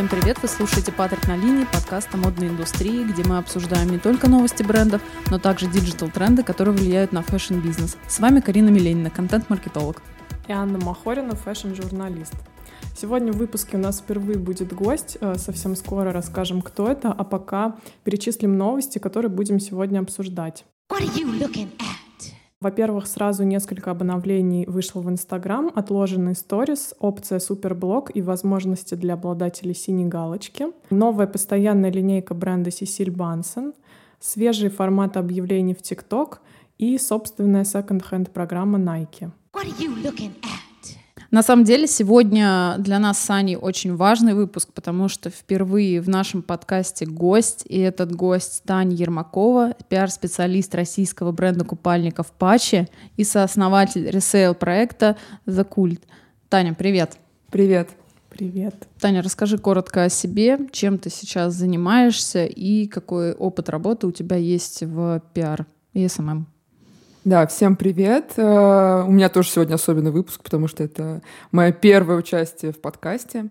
[0.00, 0.38] Всем привет!
[0.40, 4.62] Вы слушаете «Патрик на линии» подкаст о модной индустрии, где мы обсуждаем не только новости
[4.62, 7.98] брендов, но также диджитал-тренды, которые влияют на фэшн-бизнес.
[8.08, 10.00] С вами Карина Миленина, контент-маркетолог.
[10.48, 12.32] И Анна Махорина, фэшн-журналист.
[12.96, 15.18] Сегодня в выпуске у нас впервые будет гость.
[15.20, 20.64] Э, совсем скоро расскажем, кто это, а пока перечислим новости, которые будем сегодня обсуждать.
[20.90, 22.09] What are you looking at?
[22.60, 29.74] Во-первых, сразу несколько обновлений вышло в Инстаграм, отложенный сторис, опция суперблок и возможности для обладателей
[29.74, 33.72] синей галочки, новая постоянная линейка бренда Cecilie Bahnsen,
[34.18, 36.42] свежий формат объявлений в ТикТок
[36.76, 39.30] и собственная секонд-хенд программа Nike.
[39.54, 40.69] What are you looking at?
[41.30, 46.08] На самом деле сегодня для нас с Аней очень важный выпуск, потому что впервые в
[46.08, 54.10] нашем подкасте гость, и этот гость Таня Ермакова, пиар-специалист российского бренда купальников Пачи и сооснователь
[54.10, 55.16] ресейл проекта
[55.46, 56.00] The Cult.
[56.48, 57.16] Таня, привет!
[57.52, 57.90] Привет!
[58.28, 58.88] Привет.
[58.98, 64.36] Таня, расскажи коротко о себе, чем ты сейчас занимаешься и какой опыт работы у тебя
[64.36, 66.46] есть в пиар и SMM.
[67.22, 68.32] Да, всем привет.
[68.38, 71.20] Э, у меня тоже сегодня особенный выпуск, потому что это
[71.52, 73.50] мое первое участие в подкасте.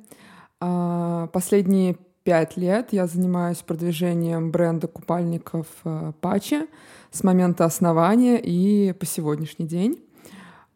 [0.60, 6.66] А, последние пять лет я занимаюсь продвижением бренда купальников э, ПАЧЕ
[7.12, 10.04] с момента основания и по сегодняшний день.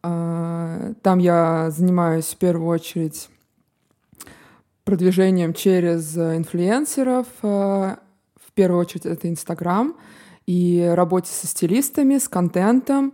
[0.03, 3.27] А, там я занимаюсь в первую очередь
[4.83, 7.25] продвижением через инфлюенсеров.
[7.41, 7.95] Э,
[8.35, 9.95] в первую очередь это Инстаграм—
[10.45, 13.13] и работе со стилистами, с контентом.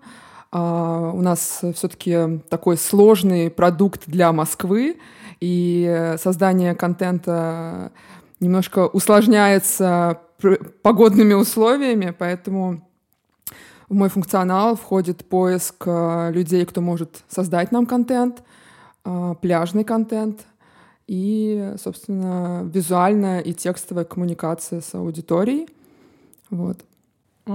[0.51, 4.97] Uh, у нас все-таки такой сложный продукт для Москвы,
[5.39, 7.91] и создание контента
[8.39, 10.21] немножко усложняется
[10.81, 12.87] погодными условиями, поэтому
[13.89, 18.43] в мой функционал входит поиск а, людей, кто может создать нам контент,
[19.03, 20.45] а, пляжный контент
[21.07, 25.67] и, собственно, визуальная и текстовая коммуникация с аудиторией.
[26.51, 26.85] Вот.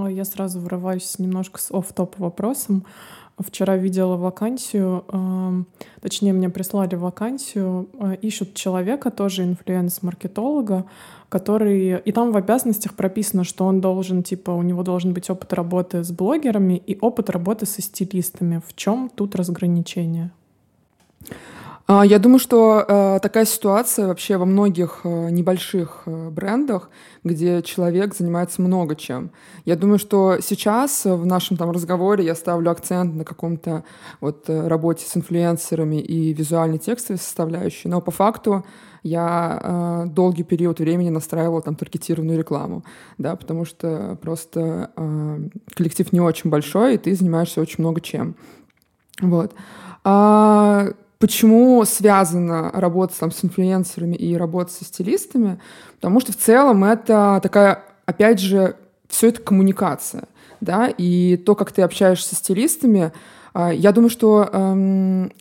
[0.07, 2.85] Я сразу врываюсь немножко с оф-топ вопросом.
[3.37, 5.03] Вчера видела вакансию,
[5.99, 10.85] точнее, мне прислали вакансию, а, ищут человека, тоже инфлюенс-маркетолога,
[11.27, 11.99] который...
[11.99, 16.01] И там в обязанностях прописано, что он должен, типа, у него должен быть опыт работы
[16.01, 18.61] с блогерами и опыт работы со стилистами.
[18.65, 20.31] В чем тут разграничение?
[21.87, 26.89] А, я думаю, что э, такая ситуация вообще во многих э, небольших э, брендах,
[27.23, 29.29] где человек занимается много чем.
[29.65, 33.83] Я думаю, что сейчас в нашем там разговоре я ставлю акцент на каком-то
[34.19, 38.65] вот работе с инфлюенсерами и визуальной текстовой составляющей, но по факту
[39.03, 42.83] я э, долгий период времени настраивала там таргетированную рекламу,
[43.19, 45.39] да, потому что просто э,
[45.75, 48.35] коллектив не очень большой, и ты занимаешься очень много чем.
[49.21, 49.53] Вот.
[50.03, 50.87] А
[51.19, 55.59] Почему связана работа там, с инфлюенсерами и работа со стилистами?
[55.95, 58.75] Потому что в целом это такая, опять же,
[59.07, 60.25] все это коммуникация.
[60.61, 60.87] Да?
[60.87, 63.11] И то, как ты общаешься с стилистами,
[63.53, 65.31] а, я думаю, что эм,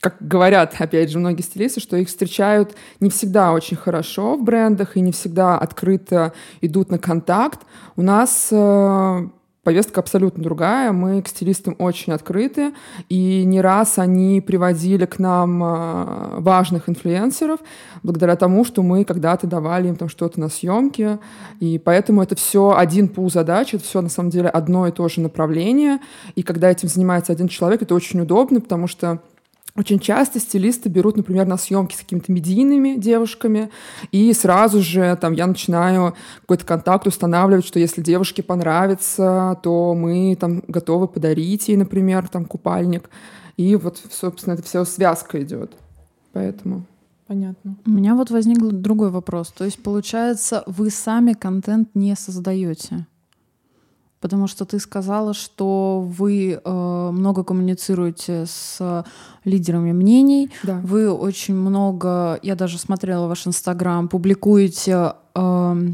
[0.00, 4.96] как говорят, опять же, многие стилисты, что их встречают не всегда очень хорошо в брендах
[4.96, 7.60] и не всегда открыто идут на контакт.
[7.96, 9.28] У нас э,
[9.68, 10.92] повестка абсолютно другая.
[10.92, 12.72] Мы к стилистам очень открыты,
[13.10, 17.60] и не раз они приводили к нам а, важных инфлюенсеров
[18.02, 21.18] благодаря тому, что мы когда-то давали им там что-то на съемки,
[21.60, 25.06] и поэтому это все один пул задач, это все на самом деле одно и то
[25.06, 25.98] же направление,
[26.34, 29.20] и когда этим занимается один человек, это очень удобно, потому что
[29.78, 33.70] очень часто стилисты берут, например, на съемки с какими-то медийными девушками,
[34.10, 40.36] и сразу же там я начинаю какой-то контакт устанавливать, что если девушке понравится, то мы
[40.38, 43.08] там готовы подарить ей, например, там купальник.
[43.56, 45.72] И вот, собственно, это все связка идет.
[46.32, 46.84] Поэтому.
[47.28, 47.76] Понятно.
[47.86, 49.52] У меня вот возник другой вопрос.
[49.52, 53.06] То есть, получается, вы сами контент не создаете?
[54.20, 59.04] Потому что ты сказала, что вы э, много коммуницируете с
[59.44, 60.50] лидерами мнений.
[60.64, 60.80] Да.
[60.84, 65.88] Вы очень много, я даже смотрела ваш инстаграм, публикуете э,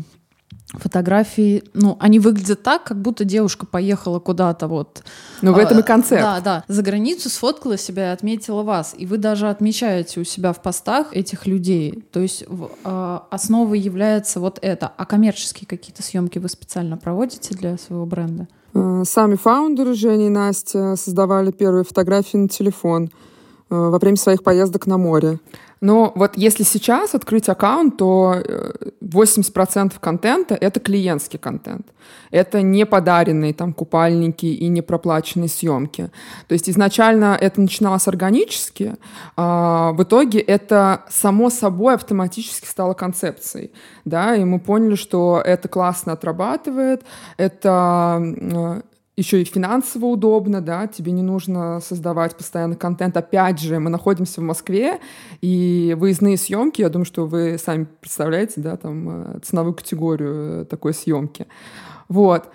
[0.79, 5.03] фотографии, ну, они выглядят так, как будто девушка поехала куда-то вот.
[5.43, 6.23] Ну, в этом и а, концепт.
[6.23, 6.65] Да, да.
[6.69, 8.94] За границу сфоткала себя и отметила вас.
[8.97, 12.05] И вы даже отмечаете у себя в постах этих людей.
[12.12, 12.44] То есть
[12.85, 14.93] э, основой является вот это.
[14.97, 18.49] А коммерческие какие-то съемки вы специально проводите для своего бренда?
[18.75, 23.09] Э, сами фаундеры Женя и Настя создавали первые фотографии на телефон э,
[23.75, 25.38] во время своих поездок на море.
[25.81, 28.43] Но вот если сейчас открыть аккаунт, то
[29.00, 31.87] 80% э, контента— это клиентский контент.
[32.31, 36.11] Это не подаренные там купальники и не проплаченные съемки.
[36.49, 38.97] То есть изначально это начиналось органически,
[39.37, 43.73] а в итоге это само собой автоматически стало концепцией.
[44.05, 44.37] Да?
[44.37, 47.03] И мы поняли, что это классно отрабатывает,
[47.37, 48.81] это э,
[49.17, 53.17] еще и финансово удобно, да, тебе не нужно создавать постоянно контент.
[53.17, 54.99] Опять же, мы находимся в Москве,
[55.41, 60.65] и выездные съемки, я думаю, что вы сами представляете, да, там э, ценовую категорию э,
[60.65, 61.47] такой съемки.
[62.09, 62.49] Вот.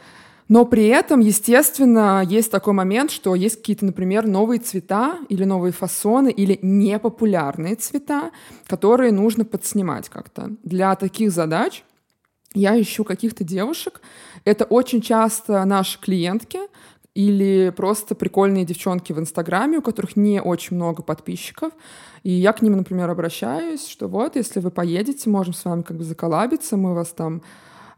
[0.49, 5.71] Но при этом, естественно, есть такой момент, что есть какие-то, например, новые цвета или новые
[5.71, 8.31] фасоны или непопулярные цвета,
[8.65, 10.49] которые нужно подснимать как-то.
[10.63, 11.83] Для таких задач
[12.55, 14.01] я ищу каких-то девушек.
[14.45, 16.59] Это очень часто наши клиентки
[17.15, 21.73] или просто прикольные девчонки в Инстаграме, у которых не очень много подписчиков.
[22.23, 25.97] И я к ним, например, обращаюсь, что вот, если вы поедете, можем с вами как
[25.97, 27.41] бы заколабиться, мы вас там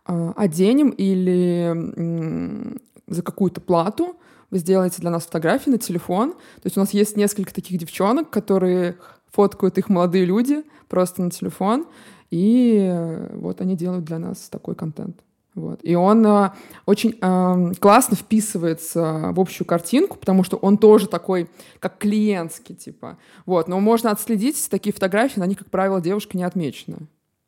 [0.07, 2.77] э, оденем или э,
[3.07, 4.15] за какую-то плату
[4.49, 6.33] вы сделаете для нас фотографии на телефон.
[6.33, 8.97] То есть у нас есть несколько таких девчонок, которые
[9.31, 11.87] фоткают их молодые люди просто на телефон.
[12.29, 15.21] И э, вот они делают для нас такой контент.
[15.53, 15.81] Вот.
[15.83, 16.51] И он э,
[16.85, 21.49] очень э, классно вписывается в общую картинку, потому что он тоже такой,
[21.79, 23.17] как клиентский, типа.
[23.45, 23.67] Вот.
[23.67, 26.99] Но можно отследить такие фотографии, на них, как правило, девушка не отмечена.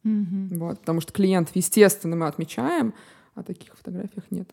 [0.05, 0.57] Mm-hmm.
[0.57, 0.79] Вот.
[0.81, 2.94] Потому что клиентов, естественно, мы отмечаем,
[3.35, 4.50] а таких фотографиях нет.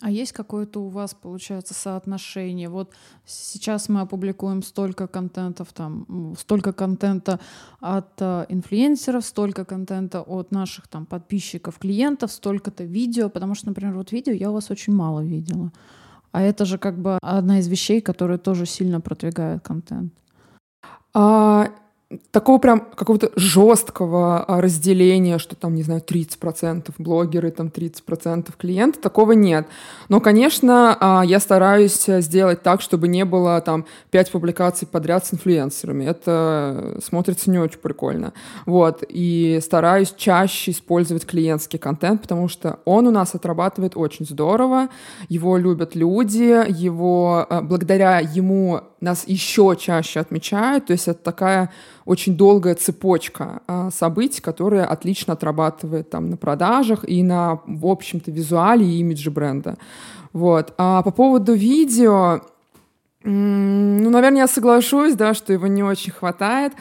[0.00, 2.68] А есть какое-то у вас, получается, соотношение?
[2.68, 2.92] Вот
[3.26, 7.40] сейчас мы опубликуем столько контентов, там, столько контента
[7.80, 13.94] от э, инфлюенсеров, столько контента от наших там подписчиков, клиентов, столько-то видео, потому что, например,
[13.96, 15.72] вот видео я у вас очень мало видела.
[16.32, 20.14] А это же как бы одна из вещей, которые тоже сильно продвигают контент.
[21.12, 21.70] А,
[22.32, 28.98] такого прям какого-то жесткого а, разделения, что там, не знаю, 30% блогеры, там 30% клиенты,
[28.98, 29.66] такого нет.
[30.08, 35.34] Но, конечно, а, я стараюсь сделать так, чтобы не было там 5 публикаций подряд с
[35.34, 36.04] инфлюенсерами.
[36.04, 38.32] Это смотрится не очень прикольно.
[38.66, 39.04] Вот.
[39.08, 44.88] И стараюсь чаще использовать клиентский контент, потому что он у нас отрабатывает очень здорово,
[45.28, 51.70] его любят люди, его, а, благодаря ему нас еще чаще отмечают, то есть это такая
[52.04, 58.30] очень долгая цепочка а, событий, которая отлично отрабатывает там на продажах и на, в общем-то,
[58.30, 59.76] визуале и имидже бренда.
[60.32, 60.74] Вот.
[60.78, 62.40] А по поводу видео,
[63.22, 66.72] ну, наверное, я соглашусь, да, что его не очень хватает.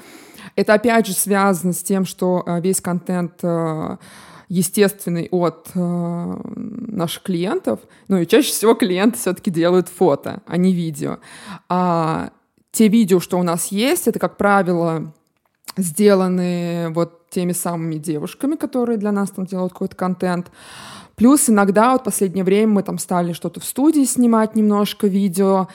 [0.55, 3.97] Это опять же связано с тем, что а, весь контент а,
[4.49, 7.79] естественный от э, наших клиентов.
[8.07, 11.19] Ну и чаще всего клиенты все-таки делают фото, а не видео.
[11.69, 12.31] А
[12.71, 15.13] те видео, что у нас есть, это, как правило,
[15.77, 20.51] сделаны вот теми самыми девушками, которые для нас там делают какой-то контент.
[21.15, 25.67] Плюс иногда вот последнее время мы там стали что-то в студии снимать немножко видео,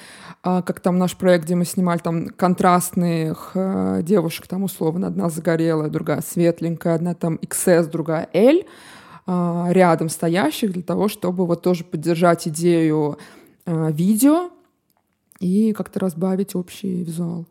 [0.44, 5.88] как там наш проект, где мы снимали там контрастных э, девушек, там условно одна загорелая,
[5.88, 8.58] другая светленькая, одна там XS, другая L,
[9.26, 13.16] э, рядом стоящих для того, чтобы вот тоже поддержать идею
[13.64, 14.50] э, видео
[15.40, 17.46] и как-то разбавить общий визуал.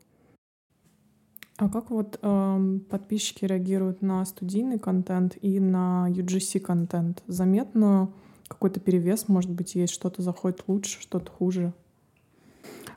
[1.57, 7.23] А как вот э, подписчики реагируют на студийный контент и на UGC контент?
[7.25, 8.11] Заметно
[8.47, 11.73] какой-то перевес, может быть, есть что-то заходит лучше, что-то хуже?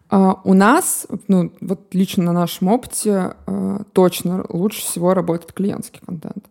[0.09, 6.01] Uh, у нас, ну, вот лично на нашем опыте, uh, точно лучше всего работает клиентский
[6.05, 6.45] контент.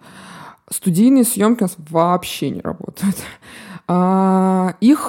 [0.70, 3.16] Студийные съемки у нас вообще не работают.
[3.88, 5.08] Uh, их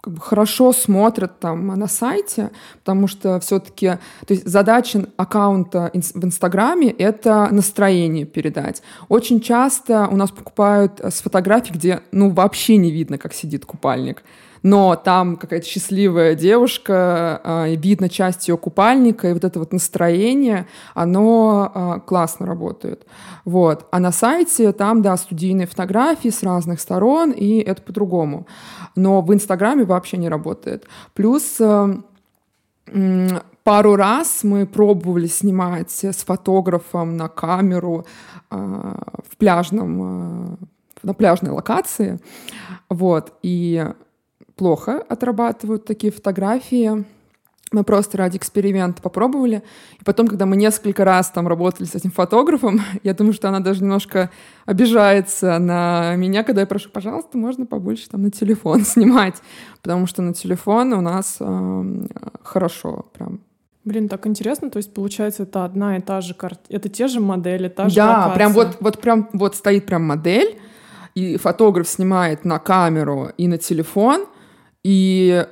[0.00, 6.24] как бы хорошо смотрят там на сайте, потому что все-таки то есть задача аккаунта в
[6.24, 8.82] Инстаграме— это настроение передать.
[9.08, 14.22] Очень часто у нас покупают с фотографий, где ну вообще не видно, как сидит купальник
[14.62, 20.66] но там какая-то счастливая девушка, э, видно часть ее купальника, и вот это вот настроение,
[20.94, 23.06] оно э, классно работает.
[23.44, 23.86] Вот.
[23.90, 28.46] А на сайте там, да, студийные фотографии с разных сторон, и это по-другому.
[28.96, 30.86] Но в Инстаграме вообще не работает.
[31.14, 31.94] Плюс э,
[33.64, 38.06] пару раз мы пробовали снимать с фотографом на камеру
[38.50, 40.56] э, в пляжном, э,
[41.02, 42.18] на пляжной локации,
[42.88, 43.86] вот, и
[44.58, 47.04] плохо отрабатывают такие фотографии.
[47.70, 49.62] Мы просто ради эксперимента попробовали.
[50.00, 53.60] И потом, когда мы несколько раз там работали с этим фотографом, я думаю, что она
[53.60, 54.30] даже немножко
[54.66, 59.36] обижается на меня, когда я прошу, пожалуйста, можно побольше там на телефон снимать.
[59.80, 62.06] Потому что на телефон у нас э,
[62.42, 63.40] хорошо прям
[63.84, 67.20] Блин, так интересно, то есть получается это одна и та же карта, это те же
[67.20, 68.34] модели, та же Да, локация.
[68.34, 70.58] прям вот, вот прям вот стоит прям модель,
[71.14, 74.26] и фотограф снимает на камеру и на телефон,
[74.88, 75.46] и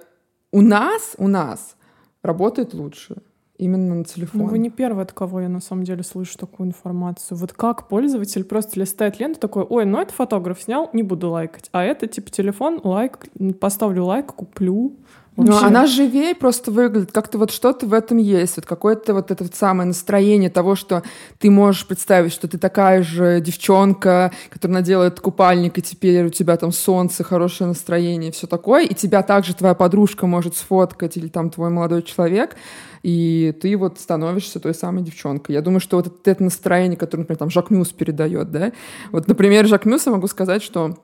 [0.51, 1.77] у нас, у нас
[2.23, 3.17] работает лучше
[3.59, 4.41] именно на телефон.
[4.41, 7.37] Ну, вы не первый, от кого я на самом деле слышу такую информацию.
[7.37, 11.69] Вот как пользователь просто листает ленту такой, ой, ну это фотограф снял, не буду лайкать.
[11.73, 13.27] А это типа телефон, лайк,
[13.61, 14.97] поставлю лайк, куплю.
[15.37, 19.45] Ну, она живее просто выглядит, как-то вот что-то в этом есть, вот какое-то вот это
[19.45, 21.03] вот самое настроение того, что
[21.39, 26.31] ты можешь представить, что ты такая же девчонка, которая надела этот купальник, и теперь у
[26.31, 31.29] тебя там солнце, хорошее настроение, все такое, и тебя также твоя подружка может сфоткать или
[31.29, 32.57] там твой молодой человек,
[33.03, 35.55] и ты вот становишься той самой девчонкой.
[35.55, 38.73] Я думаю, что вот это, настроение, которое, например, там Жак Мюс передает, да,
[39.13, 40.97] вот, например, Жак Мюс, я могу сказать, что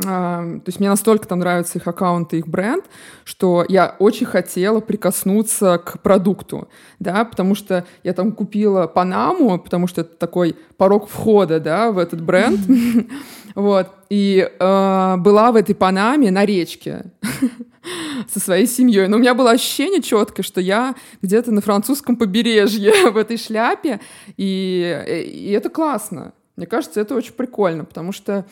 [0.00, 2.84] то есть мне настолько там нравятся их аккаунты, их бренд,
[3.24, 9.86] что я очень хотела прикоснуться к продукту, да, потому что я там купила Панаму, потому
[9.86, 12.60] что это такой порог входа, да, в этот бренд,
[13.54, 17.12] вот, и э, была в этой Панаме на речке
[18.28, 19.06] со своей семьей.
[19.06, 24.00] Но у меня было ощущение четкое, что я где-то на французском побережье в этой шляпе,
[24.36, 26.32] и, и это классно.
[26.56, 28.46] Мне кажется, это очень прикольно, потому что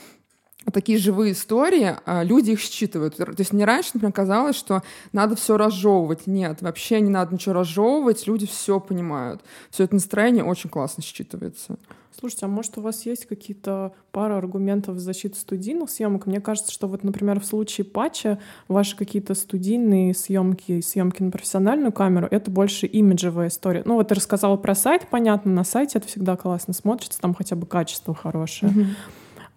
[0.71, 3.17] такие живые истории, а, люди их считывают.
[3.17, 6.27] То есть мне раньше, например, казалось, что надо все разжевывать.
[6.27, 9.43] Нет, вообще не надо ничего разжевывать, люди все понимают.
[9.71, 11.77] Все это настроение очень классно считывается.
[12.19, 16.27] Слушайте, а может у вас есть какие-то пара аргументов в защиту студийных съемок?
[16.27, 18.39] Мне кажется, что вот, например, в случае патча
[18.69, 23.83] ваши какие-то студийные съемки, съемки на профессиональную камеру, это больше имиджевая история.
[23.87, 27.57] Ну вот ты рассказала про сайт, понятно, на сайте это всегда классно смотрится, там хотя
[27.57, 28.73] бы качество хорошее.
[28.73, 28.87] Mm-hmm.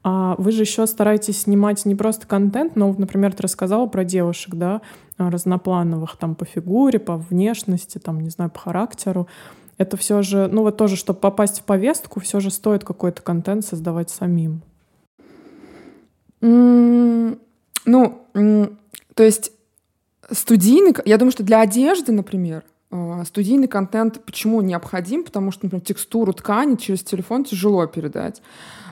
[0.07, 4.53] А вы же еще стараетесь снимать не просто контент, но, например, ты рассказала про девушек,
[4.53, 4.81] да,
[5.17, 9.27] разноплановых, там, по фигуре, по внешности, там, не знаю, по характеру.
[9.79, 13.65] Это все же, ну вот тоже, чтобы попасть в повестку, все же стоит какой-то контент
[13.65, 14.61] создавать самим.
[16.39, 17.39] Mm,
[17.85, 18.77] ну, mm,
[19.15, 19.53] то есть
[20.29, 22.63] студийный, я думаю, что для одежды, например,
[23.25, 25.23] студийный контент почему необходим?
[25.23, 28.43] Потому что, например, текстуру ткани через телефон тяжело передать.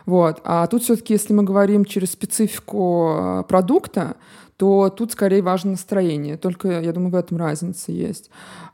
[0.06, 0.42] Вот.
[0.44, 4.16] А тут все-таки, если мы говорим через специфику э, продукта,
[4.58, 6.38] то тут скорее важно настроение.
[6.38, 8.30] Только, я думаю, в этом разница есть.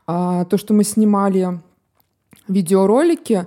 [0.06, 1.60] А то, что мы снимали
[2.48, 3.46] видеоролики, а,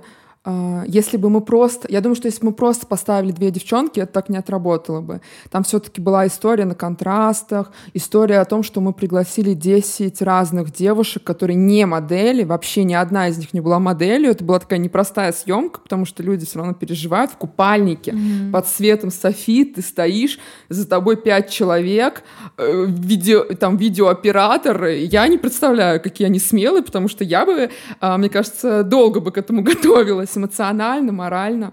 [0.86, 1.88] если бы мы просто...
[1.90, 5.22] Я думаю, что если бы мы просто поставили две девчонки, это так не отработало бы.
[5.50, 11.24] Там все-таки была история на контрастах, история о том, что мы пригласили 10 разных девушек,
[11.24, 14.32] которые не модели, вообще ни одна из них не была моделью.
[14.32, 18.50] Это была такая непростая съемка, потому что люди все равно переживают в купальнике, mm-hmm.
[18.50, 22.22] под светом Софи, ты стоишь, за тобой пять человек,
[22.58, 24.84] э, видео, там видеооператор.
[24.88, 27.70] Я не представляю, какие они смелые, потому что я бы,
[28.00, 31.72] а, мне кажется, долго бы к этому готовилась эмоционально, морально.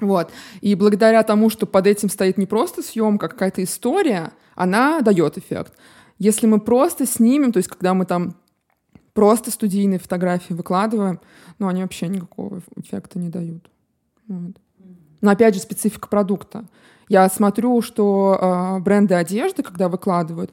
[0.00, 0.30] Вот.
[0.60, 5.38] И благодаря тому, что под этим стоит не просто съемка, а какая-то история, она дает
[5.38, 5.72] эффект.
[6.18, 8.36] Если мы просто снимем, то есть когда мы там
[9.12, 11.20] просто студийные фотографии выкладываем,
[11.58, 13.68] ну, они вообще никакого эффекта не дают.
[14.28, 14.56] Вот.
[15.20, 16.64] Но опять же, специфика продукта.
[17.08, 20.52] Я смотрю, что э, бренды одежды, когда выкладывают,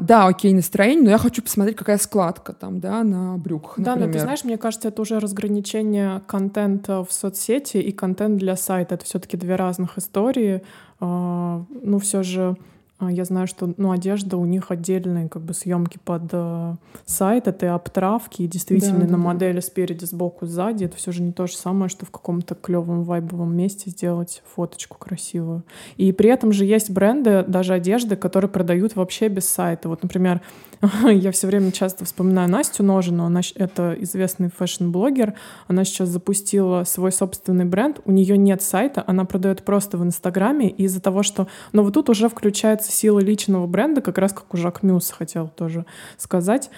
[0.00, 4.08] да, окей, настроение, но я хочу посмотреть, какая складка там, да, на брюках, Да, например.
[4.08, 8.96] но ты знаешь, мне кажется, это уже разграничение контента в соцсети и контент для сайта.
[8.96, 10.62] Это все таки две разных истории.
[11.00, 12.69] Uh, ну, все же а,
[13.08, 16.74] я знаю, что ну, одежда у них отдельные как бы съемки под э,
[17.06, 19.60] сайт, это и обтравки, и действительно да, на да, модели да.
[19.62, 20.84] спереди, сбоку, сзади.
[20.84, 24.98] Это все же не то же самое, что в каком-то клевом вайбовом месте сделать фоточку
[24.98, 25.62] красивую.
[25.96, 29.88] И при этом же есть бренды, даже одежды, которые продают вообще без сайта.
[29.88, 30.40] Вот, например,
[31.10, 35.34] я все время часто вспоминаю Настю Ножину, она это известный фэшн-блогер,
[35.68, 40.70] она сейчас запустила свой собственный бренд, у нее нет сайта, она продает просто в Инстаграме,
[40.70, 41.48] и из-за того, что...
[41.72, 45.84] Но вот тут уже включается сила личного бренда, как раз как у Jacquemus хотел тоже
[46.16, 46.70] сказать.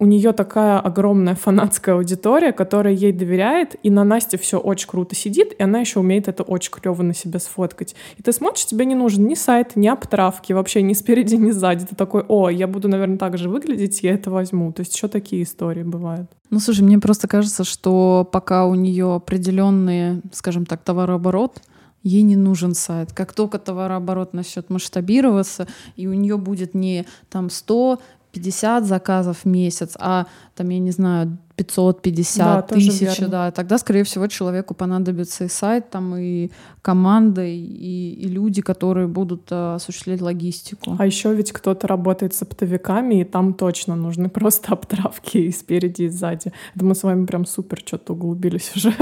[0.00, 5.14] У нее такая огромная фанатская аудитория, которая ей доверяет, и на Насте все очень круто
[5.14, 7.94] сидит, и она еще умеет это очень клево на себя сфоткать.
[8.16, 11.84] И ты смотришь, тебе не нужен ни сайт, ни обтравки, вообще ни спереди, ни сзади.
[11.84, 14.72] Ты такой, о, я буду, наверное, так же выглядеть, я это возьму.
[14.72, 16.30] То есть еще такие истории бывают.
[16.48, 21.60] Ну, слушай, мне просто кажется, что пока у нее определенный, скажем так, товарооборот,
[22.02, 23.12] ей не нужен сайт.
[23.12, 28.00] Как только товарооборот начнет масштабироваться, и у нее будет не там 100
[28.32, 34.04] 50 заказов в месяц, а там, я не знаю, 550 да, тысяч, да, тогда, скорее
[34.04, 40.22] всего, человеку понадобится и сайт, там, и команда, и, и люди, которые будут а, осуществлять
[40.22, 40.96] логистику.
[40.98, 46.02] А еще ведь кто-то работает с оптовиками, и там точно нужны просто обтравки и спереди,
[46.02, 46.52] и сзади.
[46.74, 48.94] Это мы с вами прям супер что-то углубились уже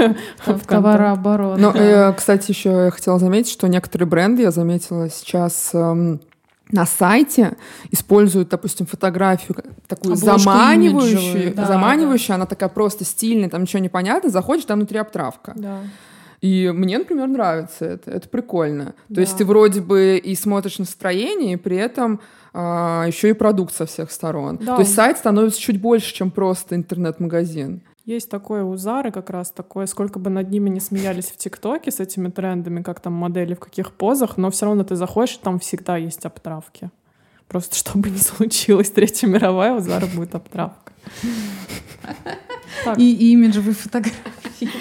[0.45, 1.59] в товарооборот.
[1.59, 6.19] Ну, э, кстати, еще я хотела заметить, что некоторые бренды, я заметила сейчас эм,
[6.71, 7.57] на сайте
[7.91, 9.55] используют, допустим, фотографию
[9.87, 12.35] такую Обложку заманивающую, да, заманивающую, да.
[12.35, 15.53] она такая просто стильная, там ничего не понятно, заходишь, там внутри обтравка.
[15.55, 15.79] Да.
[16.41, 18.93] И мне, например, нравится это, это прикольно.
[19.09, 19.15] Да.
[19.15, 22.21] То есть ты вроде бы и смотришь настроение, и при этом
[22.53, 24.57] а, еще и продукт со всех сторон.
[24.57, 24.75] Да.
[24.75, 27.81] То есть сайт становится чуть больше, чем просто интернет-магазин.
[28.09, 31.91] Есть такое у Зары как раз такое, сколько бы над ними не смеялись в ТикТоке
[31.91, 35.43] с этими трендами, как там модели в каких позах, но все равно ты заходишь, и
[35.43, 36.89] там всегда есть обтравки.
[37.47, 40.91] Просто чтобы не случилось Третья мировая, у Зары будет обтравка.
[42.97, 44.71] И имиджевые фотографии.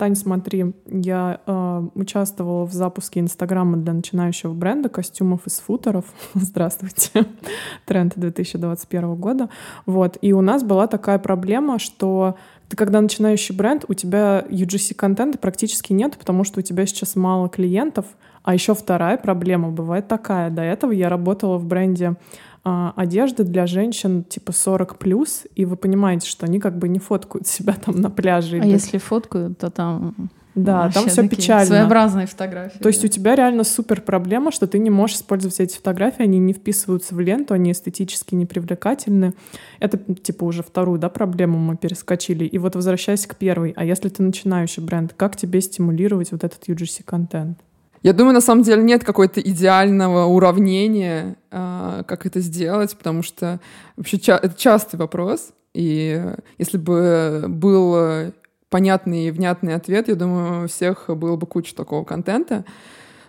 [0.00, 6.06] Тань, смотри, я э, участвовала в запуске Инстаграма для начинающего бренда костюмов из футеров.
[6.34, 7.26] Здравствуйте.
[7.84, 9.50] Тренд 2021 года.
[9.84, 10.16] Вот.
[10.22, 12.36] И у нас была такая проблема, что
[12.70, 17.50] ты когда начинающий бренд, у тебя UGC-контента практически нет, потому что у тебя сейчас мало
[17.50, 18.06] клиентов.
[18.42, 20.48] А еще вторая проблема бывает такая.
[20.48, 22.14] До этого я работала в бренде
[22.62, 26.98] а, одежды для женщин типа 40 плюс, и вы понимаете, что они как бы не
[26.98, 28.60] фоткают себя там на пляже.
[28.60, 31.66] А если фоткают, то там да, там все печально.
[31.66, 32.78] Своеобразные фотографии.
[32.78, 36.38] То есть у тебя реально супер проблема, что ты не можешь использовать эти фотографии, они
[36.38, 39.34] не вписываются в ленту, они эстетически непривлекательны.
[39.78, 42.44] Это типа уже вторую, да, проблему мы перескочили.
[42.44, 46.68] И вот возвращаясь к первой, а если ты начинающий бренд, как тебе стимулировать вот этот
[46.68, 47.58] UGC-контент?
[48.02, 53.60] Я думаю, на самом деле нет какой-то идеального уравнения, э, как это сделать, потому что
[53.96, 55.52] вообще это частый вопрос.
[55.74, 58.32] И если бы был
[58.70, 62.64] понятный и внятный ответ, я думаю, у всех было бы куча такого контента.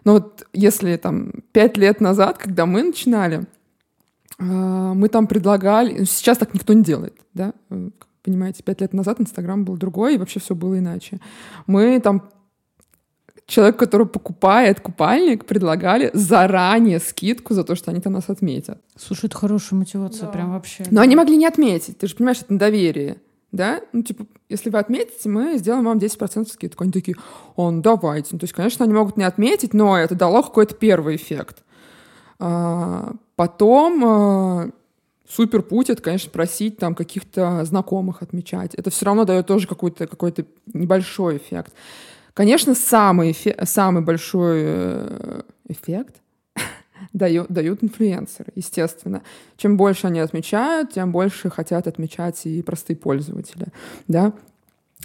[0.04, 3.44] Но вот если там пять лет назад, когда мы начинали,
[4.40, 6.00] э, мы там предлагали...
[6.00, 7.54] Ну, сейчас так никто не делает, да?
[8.24, 11.20] Понимаете, пять лет назад Инстаграм был другой, и вообще все было иначе.
[11.66, 12.30] Мы там
[13.52, 18.82] человек, который покупает купальник, предлагали заранее скидку за то, что они там нас отметят.
[18.98, 20.32] Слушай, это хорошая мотивация, да.
[20.32, 20.86] прям вообще.
[20.90, 23.18] Но они могли не отметить, ты же понимаешь, это на доверие.
[23.52, 23.82] Да?
[23.92, 26.84] Ну, типа, если вы отметите, мы сделаем вам 10% скидку.
[26.84, 27.18] Они такие,
[27.58, 28.30] он, давайте.
[28.32, 31.64] Ну, то есть, конечно, они могут не отметить, но это дало какой-то первый эффект.
[32.40, 34.70] А, потом а,
[35.28, 38.74] супер путь это, конечно, просить там каких-то знакомых отмечать.
[38.76, 40.34] Это все равно дает тоже какой-то какой
[40.74, 41.74] небольшой эффект.
[42.34, 46.16] Конечно, самый, самый большой э, эффект
[47.14, 49.22] дают, дают инфлюенсеры, естественно.
[49.58, 53.68] Чем больше они отмечают, тем больше хотят отмечать и простые пользователи.
[54.08, 54.34] Да?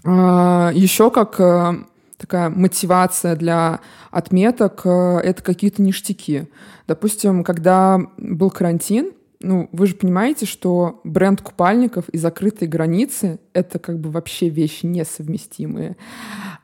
[0.05, 1.75] А, еще как э,
[2.17, 6.49] такая мотивация для отметок э,— это какие-то ништяки.
[6.87, 13.79] Допустим, когда был карантин, ну, вы же понимаете, что бренд купальников и закрытые границы— это
[13.79, 15.97] как бы вообще вещи несовместимые.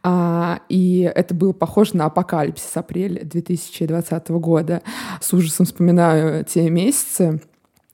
[0.03, 4.83] А, и это было похоже на апокалипсис апреля 2020 года.
[5.21, 7.41] С ужасом вспоминаю те месяцы.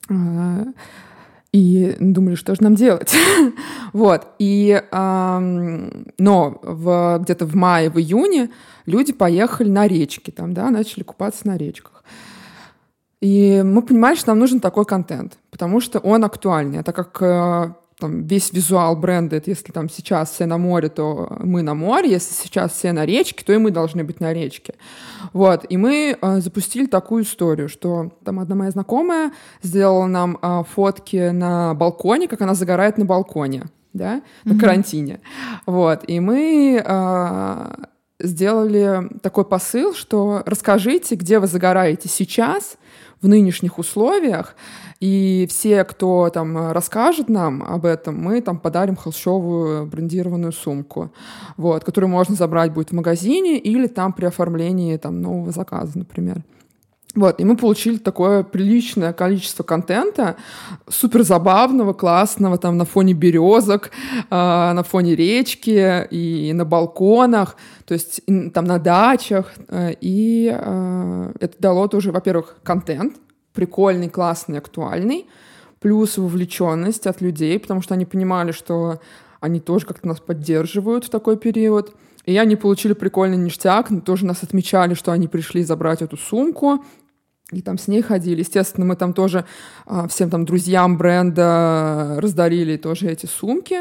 [0.09, 0.65] А,
[1.51, 3.13] и думали, что же нам делать.
[3.93, 4.27] вот.
[4.39, 8.49] И, а, но в, где-то в мае, в июне
[8.85, 11.98] люди поехали на речки, там, да, начали купаться на речках.
[13.21, 16.79] И мы понимали, что нам нужен такой контент, потому что он актуальный.
[16.79, 20.87] А так как э, там, весь визуал бренда, это если там сейчас все на море,
[20.87, 24.31] то мы на море, если сейчас все на речке, то и мы должны быть на
[24.33, 24.75] речке.
[25.33, 30.63] Вот, и мы э, запустили такую историю, что там одна моя знакомая сделала нам э,
[30.73, 34.59] фотки на балконе, как она загорает на балконе, да, на mm-hmm.
[34.59, 35.19] карантине.
[35.65, 37.65] Вот, и мы э,
[38.19, 42.77] сделали такой посыл, что расскажите, где вы загораете сейчас,
[43.21, 44.55] в нынешних условиях.
[44.99, 51.11] И все, кто там расскажет нам об этом, мы там подарим холщовую брендированную сумку,
[51.57, 56.43] вот, которую можно забрать будет в магазине или там при оформлении там нового заказа, например.
[57.15, 60.35] Вот, и мы получили такое приличное количество контента,
[60.87, 67.95] супер забавного, классного, там на фоне березок, э, на фоне речки и на балконах, то
[67.95, 69.53] есть и, там на дачах.
[69.69, 73.15] Э, и э, это дало тоже, во-первых, контент,
[73.53, 75.25] прикольный, классный, актуальный,
[75.79, 78.99] плюс вовлеченность от людей, потому что они понимали, что
[79.39, 81.95] они тоже как-то нас поддерживают в такой период.
[82.25, 86.83] И они получили прикольный ништяк, тоже нас отмечали, что они пришли забрать эту сумку,
[87.51, 88.39] и там с ней ходили.
[88.39, 89.45] Естественно, мы там тоже
[89.85, 93.79] а, всем там друзьям бренда раздарили тоже эти сумки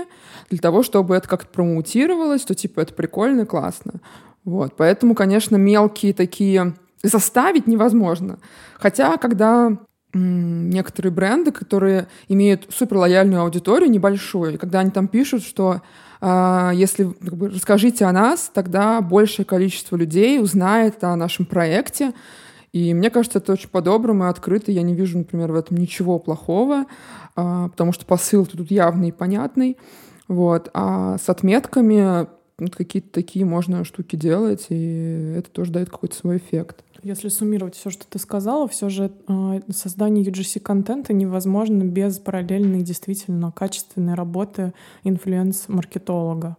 [0.49, 3.95] для того, чтобы это как-то промоутировалось, то типа это прикольно и классно.
[4.45, 4.75] Вот.
[4.77, 8.39] Поэтому, конечно, мелкие такие заставить невозможно.
[8.79, 9.77] Хотя, когда
[10.15, 15.83] некоторые бренды, которые имеют супер лояльную аудиторию, небольшую, и когда они там пишут, что
[16.23, 22.15] э, если как бы, расскажите о нас, тогда большее количество людей узнает о нашем проекте.
[22.73, 24.73] И мне кажется, это очень по-доброму и открыто.
[24.73, 26.85] Я не вижу, например, в этом ничего плохого,
[27.37, 29.77] э, потому что посыл тут явный и понятный.
[30.29, 30.71] Вот.
[30.75, 32.29] А с отметками
[32.59, 36.85] ну, какие-то такие можно штуки делать, и это тоже дает какой-то свой эффект.
[37.03, 43.53] Если суммировать все, что ты сказала, все же э, создание UGC-контента невозможно без параллельной, действительно
[43.53, 44.73] качественной работы
[45.05, 46.57] инфлюенс-маркетолога.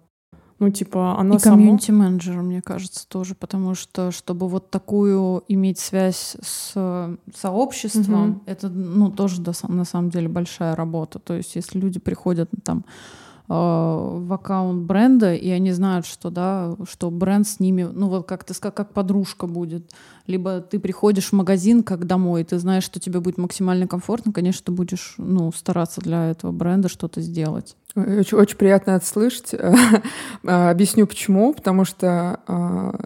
[0.60, 6.36] Ну, типа, оно И комьюнити-менеджера, мне кажется, тоже, потому что, чтобы вот такую иметь связь
[6.42, 8.42] с сообществом, угу.
[8.46, 11.20] это, ну, тоже на самом деле большая работа.
[11.20, 16.76] То есть, если люди приходят там Э, в аккаунт бренда, и они знают, что, да,
[16.88, 19.90] что бренд с ними, ну вот как ты сказал, как подружка будет.
[20.28, 24.66] Либо ты приходишь в магазин как домой, ты знаешь, что тебе будет максимально комфортно, конечно,
[24.66, 27.76] ты будешь ну, стараться для этого бренда что-то сделать.
[27.96, 29.56] Очень, очень приятно это слышать.
[30.44, 31.54] Объясню почему.
[31.54, 33.00] Потому что а,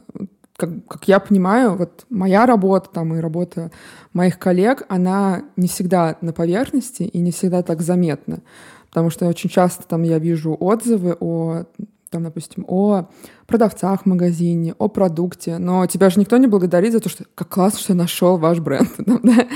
[0.57, 3.71] как, как я понимаю, вот моя работа там и работа
[4.13, 8.41] моих коллег, она не всегда на поверхности и не всегда так заметна.
[8.93, 11.63] Потому что очень часто там я вижу отзывы о
[12.11, 13.09] там, допустим, о
[13.47, 17.49] продавцах в магазине, о продукте, но тебя же никто не благодарит за то, что как
[17.49, 18.91] классно, что я нашел ваш бренд.
[18.97, 19.47] да?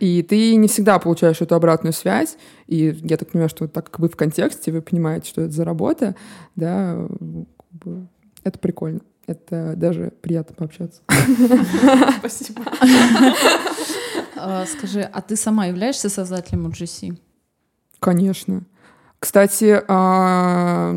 [0.00, 3.98] И ты не всегда получаешь эту обратную связь, и я так понимаю, что так как
[3.98, 6.16] вы в контексте, вы понимаете, что это за работа,
[6.56, 6.96] да,
[8.42, 9.00] это прикольно.
[9.26, 11.02] Это даже приятно пообщаться.
[12.20, 12.62] Спасибо.
[14.34, 17.18] А, скажи, а ты сама являешься создателем UGC?
[18.00, 18.62] Конечно.
[19.18, 20.94] Кстати, а,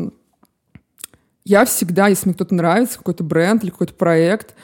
[1.44, 4.54] я всегда, если мне кто-то нравится, какой-то бренд или какой-то проект,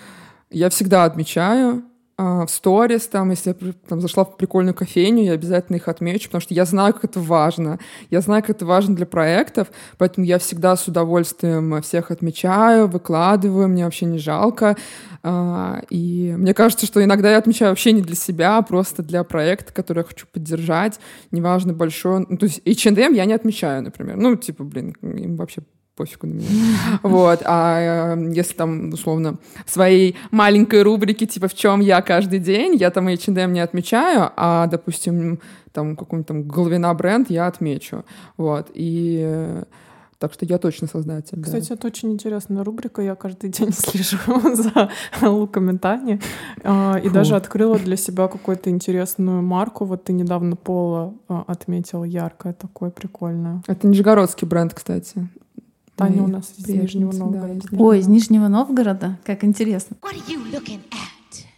[0.50, 1.82] я всегда отмечаю
[2.18, 6.40] в сторис, там, если я там, зашла в прикольную кофейню, я обязательно их отмечу, потому
[6.40, 7.78] что я знаю, как это важно.
[8.10, 13.68] Я знаю, как это важно для проектов, поэтому я всегда с удовольствием всех отмечаю, выкладываю,
[13.68, 14.76] мне вообще не жалко.
[15.22, 19.22] А, и мне кажется, что иногда я отмечаю вообще не для себя, а просто для
[19.22, 20.98] проекта, который я хочу поддержать,
[21.30, 22.26] неважно, большой.
[22.28, 24.16] Ну, то есть H&M я не отмечаю, например.
[24.16, 25.62] Ну, типа, блин, им вообще
[25.98, 26.46] пофигу на меня.
[27.02, 27.42] Вот.
[27.44, 32.76] А э, если там, условно, в своей маленькой рубрике, типа, в чем я каждый день,
[32.76, 35.40] я там H&M не отмечаю, а, допустим,
[35.72, 38.04] там какой-нибудь там Головина бренд я отмечу.
[38.36, 38.70] Вот.
[38.74, 39.64] И э,
[40.18, 41.40] так что я точно создатель.
[41.40, 41.74] Кстати, да.
[41.76, 43.02] это очень интересная рубрика.
[43.02, 44.18] Я каждый день слежу
[44.54, 44.90] за
[45.28, 46.20] луками Тани.
[47.04, 49.84] И даже открыла для себя какую-то интересную марку.
[49.84, 53.62] Вот ты недавно Пола а, отметил яркое такое прикольное.
[53.68, 55.28] Это нижегородский бренд, кстати.
[55.98, 57.68] Таня у нас из Нижнего Новгорода.
[57.70, 59.18] Да, Ой, из Нижнего Новгорода?
[59.24, 59.96] Как интересно.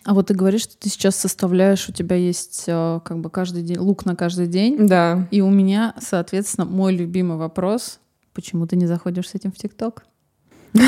[0.05, 3.62] А вот ты говоришь, что ты сейчас составляешь, у тебя есть э, как бы каждый
[3.62, 4.87] день лук на каждый день.
[4.87, 5.29] Да.
[5.31, 8.00] И у меня, соответственно, мой любимый вопрос
[8.33, 10.05] Почему ты не заходишь с этим в ТикТок?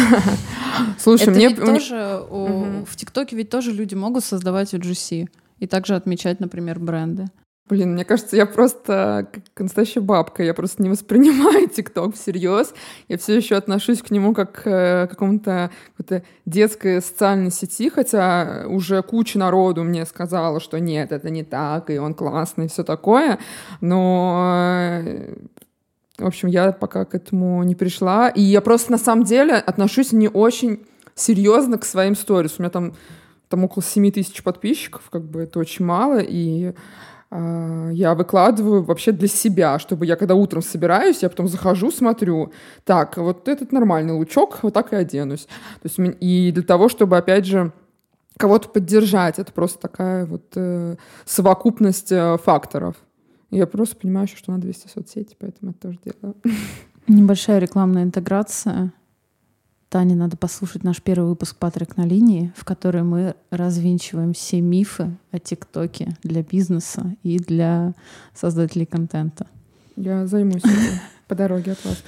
[0.98, 6.78] Слушай, мне тоже в ТикТоке ведь тоже люди могут создавать UGC и также отмечать, например,
[6.78, 7.26] бренды.
[7.68, 10.42] Блин, мне кажется, я просто как настоящая бабка.
[10.42, 12.74] Я просто не воспринимаю ТикТок всерьез.
[13.08, 18.64] Я все еще отношусь к нему как э, к какому-то какой-то детской социальной сети, хотя
[18.66, 22.82] уже куча народу мне сказала, что нет, это не так, и он классный, и все
[22.82, 23.38] такое.
[23.80, 25.34] Но э,
[26.18, 28.28] в общем, я пока к этому не пришла.
[28.28, 32.54] И я просто на самом деле отношусь не очень серьезно к своим сторис.
[32.58, 32.94] У меня там,
[33.48, 36.18] там около 7 тысяч подписчиков, как бы это очень мало.
[36.20, 36.74] И
[37.32, 42.52] я выкладываю вообще для себя, чтобы я когда утром собираюсь, я потом захожу, смотрю,
[42.84, 45.46] так, вот этот нормальный лучок, вот так и оденусь.
[45.82, 47.72] То есть, и для того, чтобы, опять же,
[48.36, 49.38] кого-то поддержать.
[49.38, 52.96] Это просто такая вот э, совокупность э, факторов.
[53.50, 56.36] Я просто понимаю, что надо вести соцсети, поэтому это тоже делаю.
[57.06, 58.92] Небольшая рекламная интеграция.
[59.92, 65.18] Тане надо послушать наш первый выпуск «Патрик на линии», в котором мы развенчиваем все мифы
[65.32, 67.92] о ТикТоке для бизнеса и для
[68.34, 69.46] создателей контента.
[69.96, 72.02] Я займусь этим по дороге от вас.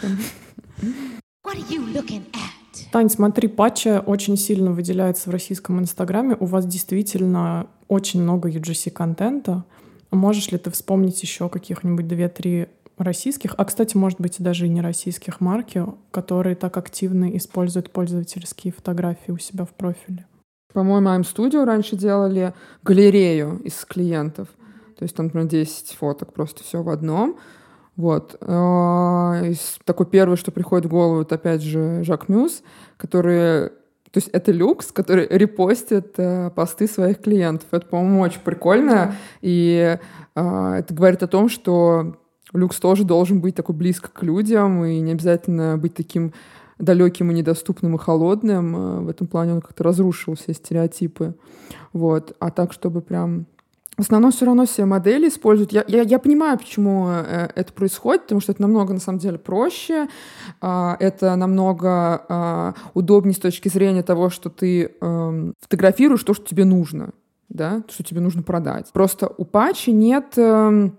[2.91, 6.39] Тань, смотри, патча очень сильно выделяется в российском инстаграме.
[6.41, 9.63] У вас действительно очень много UGC-контента.
[10.11, 14.81] Можешь ли ты вспомнить еще каких-нибудь две-три российских, а, кстати, может быть, даже и не
[14.81, 20.27] российских марки, которые так активно используют пользовательские фотографии у себя в профиле?
[20.73, 22.53] По-моему, Studio раньше делали
[22.83, 24.49] галерею из клиентов.
[24.99, 27.39] То есть там, например, 10 фоток, просто все в одном.
[27.97, 28.37] Вот.
[28.41, 29.43] А,
[29.85, 32.63] такой первый, что приходит в голову, это опять же Жак Мюс,
[32.97, 33.71] который
[34.15, 37.67] то есть это люкс, который репостит э, посты своих клиентов.
[37.73, 39.17] Это, по-моему, очень прикольно.
[39.41, 39.99] И
[40.37, 42.15] э, это говорит о том, что
[42.55, 46.33] люкс тоже должен быть такой близко к людям и не обязательно быть таким
[46.79, 48.77] далеким и недоступным и холодным.
[48.77, 51.35] Э, в этом плане он как-то разрушил все стереотипы.
[51.93, 52.35] Вот.
[52.39, 53.47] А так, чтобы прям
[53.97, 55.73] в основном все равно все модели используют.
[55.73, 59.39] Я, я, я понимаю, почему э, это происходит, потому что это намного, на самом деле,
[59.39, 60.09] проще.
[60.61, 66.65] Э, это намного удобнее с точки зрения того, что ты э, фотографируешь то, что тебе
[66.65, 67.11] нужно,
[67.49, 68.91] да, что тебе нужно продать.
[68.93, 70.91] Просто у Пачи нет, э,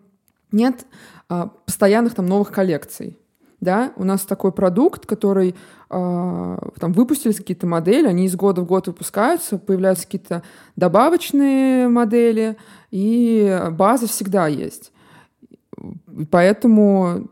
[0.54, 0.86] нет
[1.28, 3.18] постоянных там новых коллекций
[3.66, 8.66] да, у нас такой продукт, который э, там выпустились какие-то модели, они из года в
[8.66, 10.44] год выпускаются, появляются какие-то
[10.76, 12.58] добавочные модели,
[12.92, 14.92] и база всегда есть.
[16.18, 17.28] И поэтому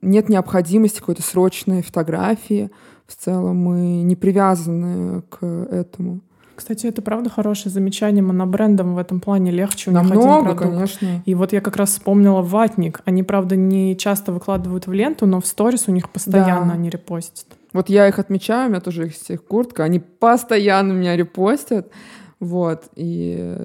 [0.00, 2.70] нет необходимости какой-то срочной фотографии.
[3.06, 6.20] В целом мы не привязаны к этому.
[6.60, 8.22] Кстати, это правда хорошее замечание.
[8.22, 9.88] Монобрендам в этом плане легче.
[9.90, 11.22] У них Намного, конечно.
[11.24, 13.00] И вот я как раз вспомнила ватник.
[13.06, 16.72] Они, правда, не часто выкладывают в ленту, но в сторис у них постоянно да.
[16.74, 17.46] они репостят.
[17.72, 19.84] Вот я их отмечаю, у меня тоже их всех куртка.
[19.84, 21.88] Они постоянно меня репостят.
[22.40, 22.90] Вот.
[22.94, 23.56] И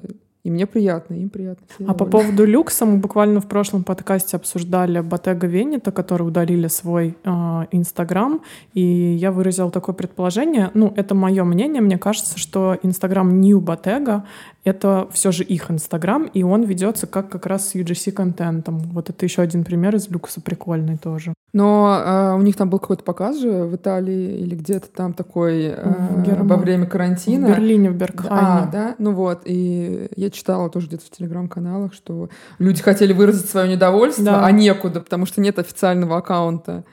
[0.46, 1.66] и мне приятно, им приятно.
[1.88, 7.16] А по поводу люкса мы буквально в прошлом подкасте обсуждали Ботега Венета, которые удалили свой
[7.24, 8.38] а, Инстаграм, э,
[8.74, 14.22] и я выразила такое предположение, ну, это мое мнение, мне кажется, что Инстаграм New Bottega
[14.62, 18.78] это все же их Инстаграм, и он ведется как как раз с UGC-контентом.
[18.78, 21.34] Вот это еще один пример из люкса прикольный тоже.
[21.52, 25.74] Но э, у них там был какой-то показ же в Италии или где-то там такой
[25.74, 26.48] э, Герман...
[26.48, 27.46] во время карантина.
[27.46, 28.36] В Берлине, в Бергхайне.
[28.36, 28.94] А, да?
[28.98, 32.28] Ну вот, и я читала тоже где-то в телеграм-каналах, что
[32.58, 34.44] люди хотели выразить свое недовольство, да.
[34.44, 36.84] а некуда, потому что нет официального аккаунта.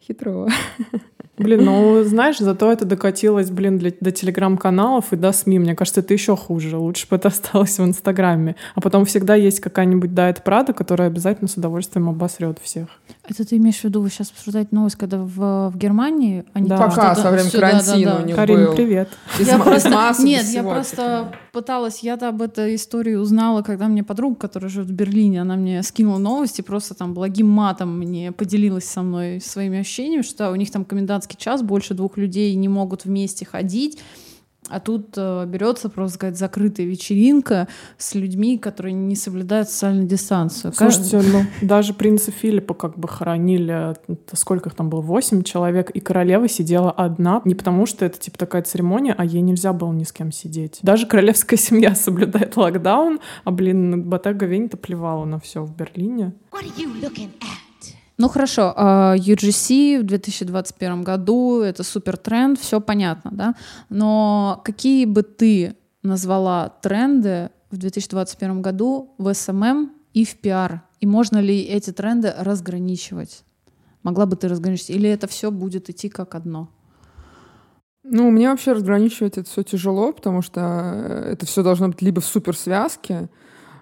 [0.00, 0.48] Хитро.
[1.38, 5.58] Блин, ну знаешь, зато это докатилось, блин, для, до телеграм-каналов и до СМИ.
[5.58, 6.78] Мне кажется, это еще хуже.
[6.78, 8.56] Лучше бы это осталось в Инстаграме.
[8.74, 12.88] А потом всегда есть какая-нибудь Дайет Прада, которая обязательно с удовольствием обосрет всех.
[13.28, 16.78] Это ты имеешь в виду, вы сейчас обсуждаете новость, когда в, в Германии они да.
[16.78, 18.22] Пока, со временем карантина да, да, да.
[18.22, 18.74] у них Карин, был.
[18.74, 19.08] привет.
[19.38, 24.70] Я просто, нет, я просто пыталась, я-то об этой истории узнала, когда мне подруга, которая
[24.70, 29.40] живет в Берлине, она мне скинула новости, просто там благим матом мне поделилась со мной
[29.40, 33.98] своими ощущениями, что у них там комендантский час, больше двух людей не могут вместе ходить,
[34.68, 40.72] а тут э, берется просто сказать закрытая вечеринка с людьми, которые не соблюдают социальную дистанцию.
[40.72, 43.94] Слушайте, ну даже принца Филиппа как бы хоронили,
[44.32, 48.38] сколько их там было, восемь человек, и королева сидела одна, не потому что это типа
[48.38, 50.80] такая церемония, а ей нельзя было ни с кем сидеть.
[50.82, 56.32] Даже королевская семья соблюдает локдаун, а блин, Ботега Венета плевала на все в Берлине.
[56.50, 57.65] What are you looking at?
[58.18, 63.54] Ну хорошо, UGC а, в 2021 году это супер тренд, все понятно, да?
[63.90, 70.80] Но какие бы ты назвала тренды в 2021 году в SMM и в PR?
[71.00, 73.44] И можно ли эти тренды разграничивать?
[74.02, 74.90] Могла бы ты разграничить?
[74.90, 76.70] Или это все будет идти как одно?
[78.02, 82.20] Ну, мне вообще разграничивать это все тяжело, потому что э, это все должно быть либо
[82.20, 83.28] в суперсвязке,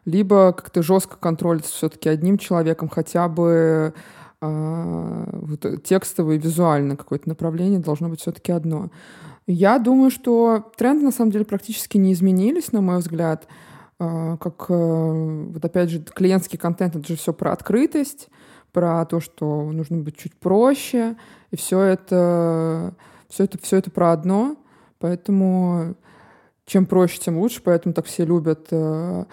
[0.07, 3.93] либо как-то жестко контролиться все-таки одним человеком, хотя бы
[5.85, 8.91] текстовое и визуальное какое-то направление должно быть все-таки одно.
[9.47, 13.47] Я думаю, что тренды на самом деле практически не изменились, на мой взгляд.
[13.99, 18.29] А, как э, вот опять же клиентский контент это же все про открытость,
[18.73, 21.17] про то, что нужно быть чуть проще,
[21.51, 22.95] и все это
[23.29, 24.57] все это все это про одно,
[24.99, 25.95] поэтому
[26.67, 29.25] чем проще, тем лучше, поэтому так все любят э,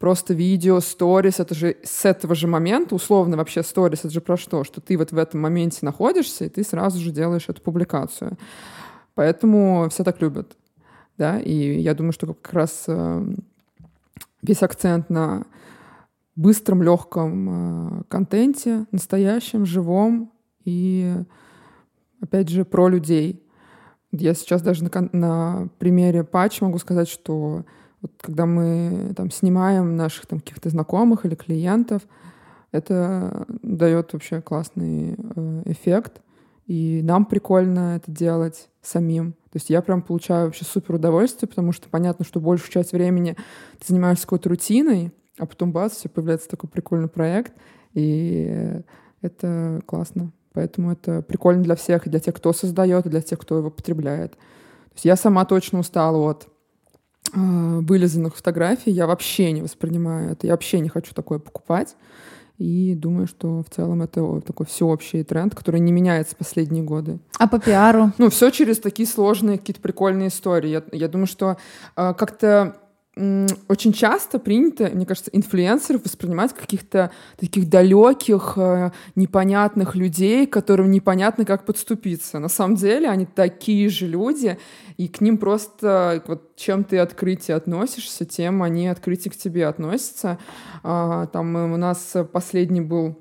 [0.00, 4.38] просто видео, сторис, это же с этого же момента, условно вообще сторис, это же про
[4.38, 4.64] что?
[4.64, 8.38] Что ты вот в этом моменте находишься, и ты сразу же делаешь эту публикацию.
[9.14, 10.56] Поэтому все так любят.
[11.18, 11.38] Да?
[11.38, 13.26] И я думаю, что как раз э,
[14.40, 15.44] весь акцент на
[16.34, 20.32] быстром, легком э, контенте, настоящем, живом
[20.64, 21.14] и,
[22.22, 23.46] опять же, про людей.
[24.12, 27.66] Я сейчас даже на, на примере патч могу сказать, что
[28.02, 32.02] вот когда мы там снимаем наших там каких-то знакомых или клиентов,
[32.72, 36.20] это дает вообще классный э, эффект.
[36.66, 39.32] И нам прикольно это делать самим.
[39.32, 43.36] То есть я прям получаю вообще супер удовольствие, потому что понятно, что большую часть времени
[43.80, 47.54] ты занимаешься какой-то рутиной, а потом бац, все появляется такой прикольный проект,
[47.92, 48.82] и
[49.20, 50.32] это классно.
[50.52, 53.70] Поэтому это прикольно для всех, и для тех, кто создает, и для тех, кто его
[53.70, 54.32] потребляет.
[54.32, 56.48] То есть я сама точно устала от
[57.32, 60.46] вылизанных фотографий я вообще не воспринимаю это.
[60.46, 61.96] Я вообще не хочу такое покупать.
[62.60, 67.18] И думаю, что в целом это такой всеобщий тренд, который не меняется последние годы.
[67.38, 68.12] А по пиару?
[68.18, 70.68] Ну, все через такие сложные, какие-то прикольные истории.
[70.68, 71.56] Я, я думаю, что
[71.96, 72.76] э, как-то
[73.16, 81.44] очень часто принято, мне кажется, инфлюенсеров воспринимать каких-то таких далеких, э, непонятных людей, которым непонятно,
[81.44, 82.38] как подступиться.
[82.38, 84.58] На самом деле они такие же люди,
[84.96, 90.38] и к ним просто вот чем ты открытие относишься, тем они открытие к тебе относятся.
[90.84, 93.18] А, там у нас последний был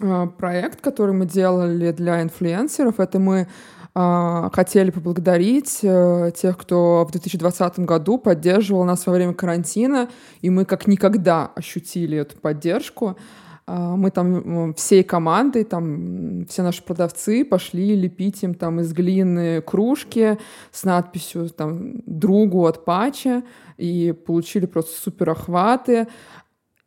[0.00, 2.98] э, проект, который мы делали для инфлюенсеров.
[2.98, 3.46] Это мы
[3.94, 10.08] хотели поблагодарить э, тех, кто в 2020 году поддерживал нас во время карантина,
[10.40, 13.18] и мы как никогда ощутили эту поддержку.
[13.66, 19.60] А, мы там всей командой, там все наши продавцы пошли лепить им там из глины
[19.60, 20.38] кружки
[20.70, 23.42] с надписью там «Другу от Пача»,
[23.76, 26.08] и получили просто супер охваты.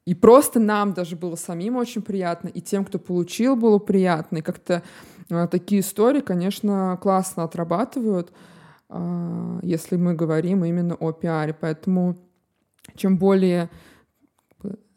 [0.06, 4.38] И просто нам даже было самим очень приятно, и тем, кто получил, было приятно.
[4.38, 4.82] И как-то а,
[5.50, 8.32] такие истории, конечно, классно отрабатывают,
[8.90, 11.56] а, если мы говорим именно о пиаре.
[11.60, 12.18] Поэтому
[12.96, 13.70] чем более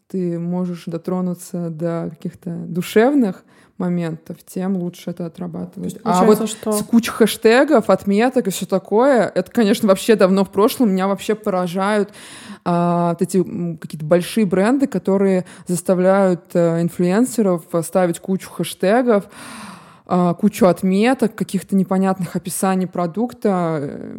[0.09, 3.45] ты можешь дотронуться до каких-то душевных
[3.77, 5.99] моментов, тем лучше это отрабатывать.
[6.03, 6.73] А вот что...
[6.73, 10.91] с кучей хэштегов, отметок и все такое, это, конечно, вообще давно в прошлом.
[10.91, 12.13] Меня вообще поражают
[12.65, 13.43] а, вот эти
[13.77, 19.27] какие-то большие бренды, которые заставляют а, инфлюенсеров ставить кучу хэштегов.
[19.27, 19.68] А,
[20.39, 24.17] кучу отметок, каких-то непонятных описаний продукта.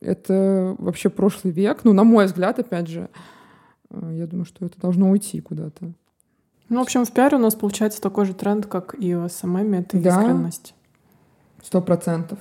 [0.00, 1.80] Это вообще прошлый век.
[1.84, 3.08] Ну, на мой взгляд, опять же,
[3.90, 5.92] э, я думаю, что это должно уйти куда-то.
[6.68, 9.74] Ну, в общем, в пиаре у нас получается такой же тренд, как и в SMM,
[9.74, 10.74] это да, искренность.
[11.62, 12.38] Сто процентов.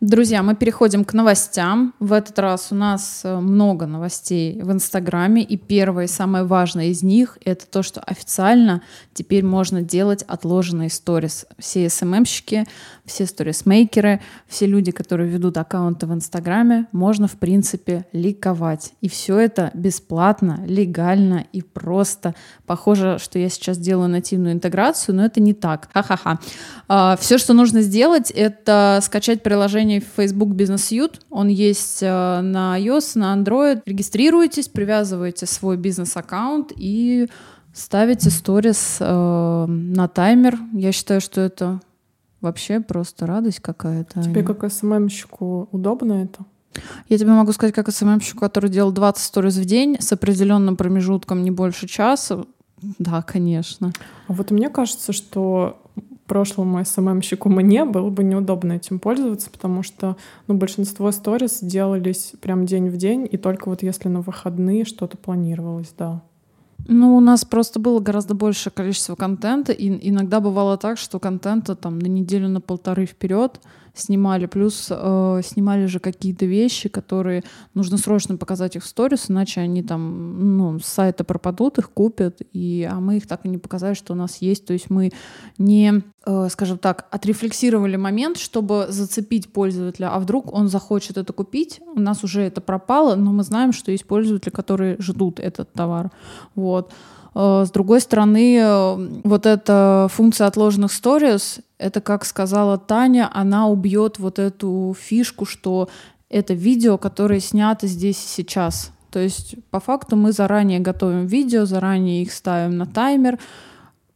[0.00, 1.92] Друзья, мы переходим к новостям.
[1.98, 6.86] В этот раз у нас э, много новостей в Инстаграме, и первое и самое важное
[6.86, 8.82] из них— это то, что официально
[9.12, 11.46] теперь можно делать отложенные сторис.
[11.58, 12.64] Все СММщики,
[13.08, 18.92] все сторисмейкеры, все люди, которые ведут аккаунты в Инстаграме, можно, в принципе, ликовать.
[19.00, 22.34] И все это бесплатно, легально и просто.
[22.66, 25.88] Похоже, что я сейчас делаю нативную интеграцию, но это не так.
[25.92, 26.38] Ха-ха-ха.
[26.86, 31.20] А, все, что нужно сделать, это скачать приложение Facebook Business Suite.
[31.30, 33.82] Он есть э, на iOS, на Android.
[33.86, 37.28] Регистрируйтесь, привязываете свой бизнес-аккаунт и
[37.72, 40.58] ставите сторис э, на таймер.
[40.72, 41.80] Я считаю, что это
[42.40, 44.22] вообще просто радость какая-то.
[44.22, 46.44] Тебе как СММщику удобно это?
[47.08, 51.42] Я тебе могу сказать, как СММщику, который делал 20 сториз в день с определенным промежутком
[51.42, 52.44] не больше часа.
[52.98, 53.92] Да, конечно.
[54.28, 55.80] А вот мне кажется, что
[56.28, 62.66] прошлому СММщику мне было бы неудобно этим пользоваться, потому что ну, большинство сторис делались прям
[62.66, 66.22] день в день, и только вот если на выходные что-то планировалось, да.
[66.90, 71.76] Ну, у нас просто было гораздо большее количество контента, и иногда бывало так, что контента
[71.76, 73.60] там на неделю, на полторы вперед
[73.94, 74.46] снимали.
[74.46, 79.82] Плюс э, снимали же какие-то вещи, которые нужно срочно показать их в сторис, иначе они
[79.82, 83.94] там ну, с сайта пропадут, их купят, и, а мы их так и не показали,
[83.94, 84.66] что у нас есть.
[84.66, 85.10] То есть мы
[85.58, 91.80] не, э, скажем так, отрефлексировали момент, чтобы зацепить пользователя, а вдруг он захочет это купить,
[91.94, 96.10] у нас уже это пропало, но мы знаем, что есть пользователи, которые ждут этот товар.
[96.54, 96.92] Вот.
[97.34, 103.68] Э, с другой стороны, э, вот эта функция отложенных stories, это, как сказала Таня, она
[103.68, 105.88] убьет вот эту фишку, что
[106.28, 108.92] это видео, которое снято здесь и сейчас.
[109.10, 113.38] То есть, по факту, мы заранее готовим видео, заранее их ставим на таймер,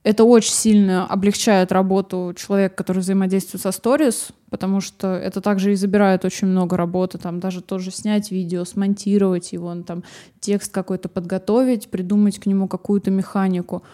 [0.05, 5.77] это очень сильно облегчает работу человека, который взаимодействует со сторис, потому что это также и
[5.77, 10.03] забирает очень много работы, там даже тоже снять видео, смонтировать его, там
[10.41, 13.85] текст какой-то подготовить, придумать к нему какую-то механику.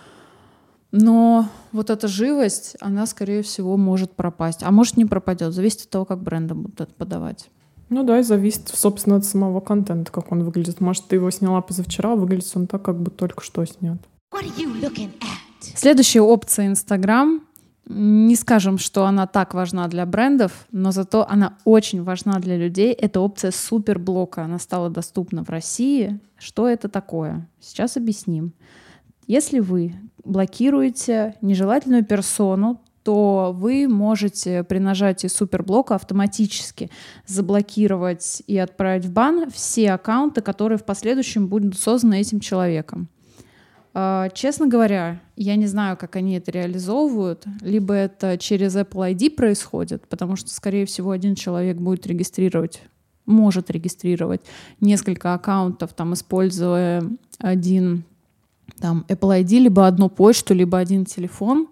[0.90, 4.62] Но вот эта живость, она, скорее всего, может пропасть.
[4.62, 5.52] А может, не пропадет.
[5.52, 7.50] Зависит от того, как бренды будут это подавать.
[7.90, 10.80] Ну да, и зависит, собственно, от самого контента, как он выглядит.
[10.80, 13.98] Может, ты его сняла позавчера, а выглядит он так, как бы только что снят.
[14.32, 15.47] What are you looking at?
[15.60, 17.42] Следующая опция Инстаграм.
[17.86, 22.92] Не скажем, что она так важна для брендов, но зато она очень важна для людей.
[22.92, 24.44] Это опция суперблока.
[24.44, 26.20] Она стала доступна в России.
[26.36, 27.48] Что это такое?
[27.60, 28.52] Сейчас объясним.
[29.26, 29.94] Если вы
[30.24, 36.90] блокируете нежелательную персону, то вы можете при нажатии суперблока автоматически
[37.26, 43.08] заблокировать и отправить в бан все аккаунты, которые в последующем будут созданы этим человеком.
[44.00, 47.44] А, честно говоря, я не знаю, как они это реализовывают.
[47.62, 52.82] Либо это через Apple ID происходит, потому что, скорее всего, один человек будет регистрировать
[53.26, 54.40] может регистрировать
[54.80, 57.02] несколько аккаунтов, там, используя
[57.38, 58.04] один
[58.80, 61.68] там, Apple ID, либо одну почту, либо один телефон,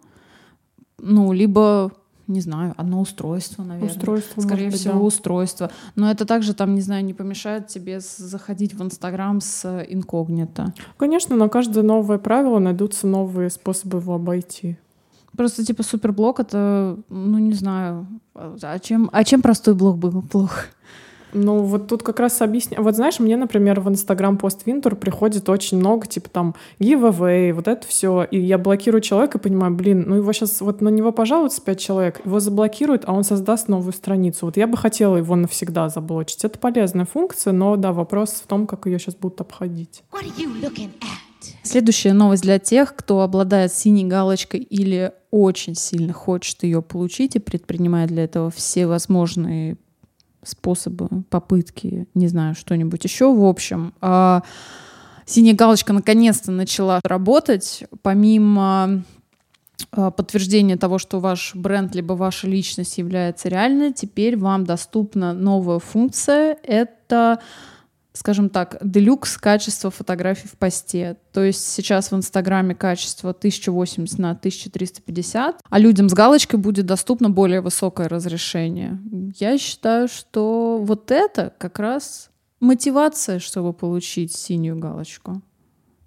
[0.99, 1.93] ну, либо
[2.27, 3.91] не знаю, одно устройство, наверное.
[3.91, 5.01] Устройство, Скорее быть, всего, да.
[5.01, 5.71] устройство.
[5.95, 10.73] Но это также, там, не знаю, не помешает тебе заходить в Инстаграм с инкогнито.
[10.97, 14.77] Конечно, на каждое новое правило найдутся новые способы его обойти.
[15.37, 20.67] Просто типа суперблок это, ну не знаю, а чем, а чем простой блок был плох?
[21.37, 22.83] Ну, вот тут как раз объясняю.
[22.83, 27.69] Вот знаешь, мне, например, в Инстаграм пост Винтур приходит очень много, типа там giveaway, вот
[27.69, 28.25] это все.
[28.25, 31.79] И я блокирую человека и понимаю, блин, ну его сейчас, вот на него пожалуются пять
[31.79, 34.47] человек, его заблокируют, а он создаст новую страницу.
[34.47, 36.45] Вот я бы хотела его навсегда заблочить.
[36.45, 40.03] Это полезная функция, но да, вопрос в том, как ее сейчас будут обходить.
[41.63, 47.41] Следующая новость для тех, кто обладает синей галочкой или очень сильно хочет ее получить и
[47.41, 49.77] предпринимает для этого все возможные
[50.47, 53.33] способы, попытки, не знаю, что-нибудь еще.
[53.35, 54.41] В общем, э,
[55.25, 57.85] синяя галочка наконец-то начала работать.
[58.03, 59.03] Помимо
[59.93, 65.79] э, подтверждения того, что ваш бренд либо ваша личность является реальной, теперь вам доступна новая
[65.79, 66.57] функция.
[66.63, 67.41] Это
[68.17, 71.17] скажем так, делюкс качество фотографий в посте.
[71.33, 77.29] То есть сейчас в Инстаграме качество 1080 на 1350, а людям с галочкой будет доступно
[77.29, 78.99] более высокое разрешение.
[79.39, 85.43] Я считаю, что вот это как раз мотивация, чтобы получить синюю галочку.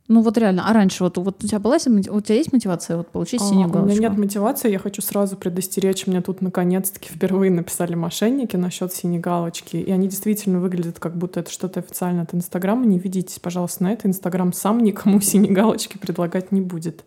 [0.10, 3.10] Ну вот реально, а раньше вот, вот у тебя была, у тебя есть мотивация вот
[3.10, 3.94] получить синюю а, галочку?
[3.94, 8.92] У меня нет мотивации, я хочу сразу предостеречь, мне тут наконец-таки впервые написали мошенники насчет
[8.92, 13.38] синей галочки, и они действительно выглядят как будто это что-то официально от Инстаграма, не ведитесь,
[13.38, 17.06] пожалуйста, на это, Инстаграм сам никому синей галочки предлагать не будет.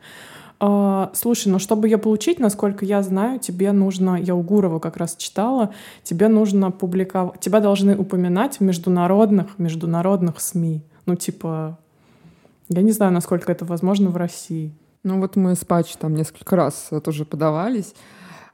[0.61, 4.97] Uh, слушай, ну чтобы ее получить, насколько я знаю, тебе нужно, я у Гурова как
[4.97, 5.75] раз читала,
[6.05, 10.85] тебе нужно публиковать, тебя должны упоминать в международных, международных СМИ.
[11.05, 11.81] Ну, типа,
[12.75, 14.75] я не знаю, насколько это возможно в России.
[15.03, 17.95] Ну вот мы с Патч там несколько раз тоже подавались,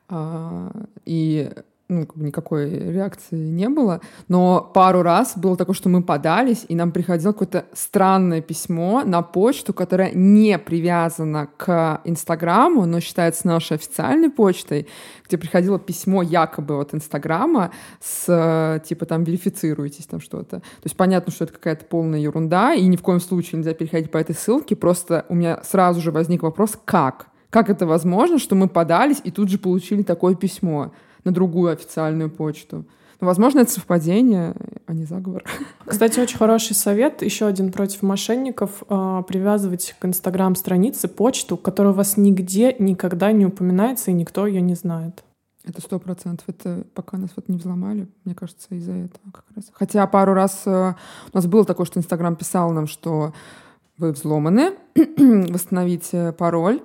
[0.08, 0.70] а,
[1.04, 1.50] и
[1.88, 4.00] ну, как бы никакой реакции не было.
[4.28, 9.22] Но пару раз было такое, что мы подались, и нам приходило какое-то странное письмо на
[9.22, 14.86] почту, которое не привязано к Инстаграму, но считается нашей официальной почтой,
[15.26, 17.70] где приходило письмо якобы от Инстаграма
[18.00, 20.58] с типа там верифицируйтесь там что-то.
[20.58, 24.10] То есть понятно, что это какая-то полная ерунда, и ни в коем случае нельзя переходить
[24.10, 24.76] по этой ссылке.
[24.76, 27.28] Просто у меня сразу же возник вопрос, как?
[27.50, 30.92] Как это возможно, что мы подались и тут же получили такое письмо?
[31.28, 32.84] На другую официальную почту.
[33.20, 34.54] Но, возможно, это совпадение,
[34.86, 35.44] а не заговор.
[35.84, 41.96] Кстати, очень хороший совет, еще один против мошенников, э, привязывать к Инстаграм-странице почту, которая у
[41.96, 45.24] вас нигде никогда не упоминается, и никто ее не знает.
[45.64, 46.48] Это сто процентов.
[46.48, 49.64] Это пока нас вот не взломали, мне кажется, из-за этого как раз.
[49.72, 50.94] Хотя пару раз э,
[51.32, 53.34] у нас было такое, что Инстаграм писал нам, что
[53.98, 56.80] вы взломаны, восстановите пароль,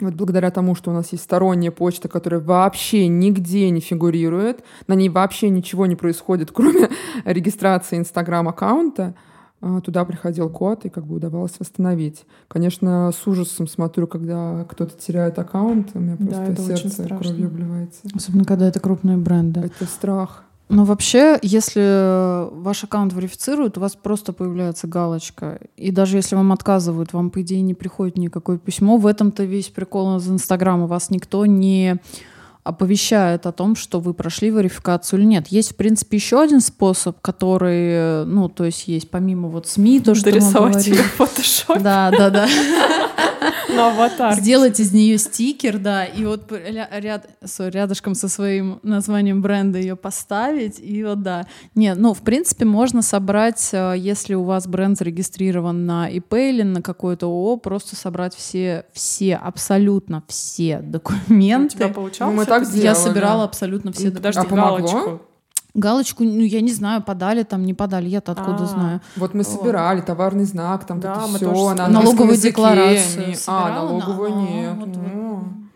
[0.00, 4.94] вот благодаря тому, что у нас есть сторонняя почта, которая вообще нигде не фигурирует, на
[4.94, 6.90] ней вообще ничего не происходит, кроме
[7.24, 9.14] регистрации Инстаграм-аккаунта,
[9.60, 12.24] а, туда приходил код, и как бы удавалось восстановить.
[12.48, 18.00] Конечно, с ужасом смотрю, когда кто-то теряет аккаунт, у меня просто да, сердце кровью обливается.
[18.12, 19.60] Особенно, когда это крупные бренды.
[19.60, 20.44] Это страх.
[20.72, 25.60] Но вообще, если ваш аккаунт верифицируют, у вас просто появляется галочка.
[25.76, 28.96] И даже если вам отказывают, вам, по идее, не приходит никакое письмо.
[28.96, 30.86] В этом-то весь прикол из Инстаграма.
[30.86, 32.00] Вас никто не
[32.64, 35.48] оповещает о том, что вы прошли верификацию или нет.
[35.48, 40.14] Есть, в принципе, еще один способ, который, ну, то есть есть помимо вот СМИ, то,
[40.14, 41.02] что Дорисовать мы говорили.
[41.02, 41.80] в фотошопе.
[41.80, 42.48] Да, да, да.
[43.74, 44.34] На аватар.
[44.34, 47.26] Сделать из нее стикер, да, и вот ряд,
[47.58, 51.46] рядышком со своим названием бренда ее поставить, и вот да.
[51.74, 56.62] Нет, ну, в принципе, можно собрать, э, если у вас бренд зарегистрирован на ИП или
[56.62, 61.76] на какое-то ООО, просто собрать все, все, абсолютно все документы.
[61.76, 62.36] У тебя получалось?
[62.52, 62.84] Так сделали.
[62.84, 64.10] Я собирала абсолютно все.
[64.10, 65.20] Подожди, а галочку.
[65.74, 68.66] Галочку, ну, я не знаю, подали там, не подали, я-то откуда А-а-а.
[68.66, 69.00] знаю.
[69.16, 73.34] Вот мы собирали товарный знак, там да, все, на налоговую декларацию.
[73.46, 74.76] А, налоговую нет.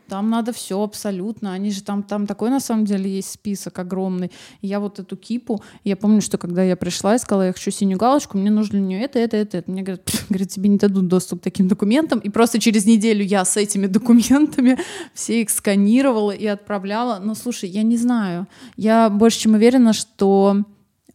[0.09, 1.53] Там надо все абсолютно.
[1.53, 4.31] Они же там, там такой на самом деле есть список огромный.
[4.63, 7.99] Я вот эту кипу, я помню, что когда я пришла и сказала, я хочу синюю
[7.99, 9.59] галочку, мне нужно для нее это, это, это.
[9.59, 9.71] это.
[9.71, 12.21] Мне говорят, говорят, тебе не дадут доступ к таким документам.
[12.21, 14.79] И просто через неделю я с этими документами
[15.15, 17.19] все их сканировала и отправляла.
[17.19, 18.47] Но слушай, я не знаю.
[18.77, 20.63] Я больше чем уверена, что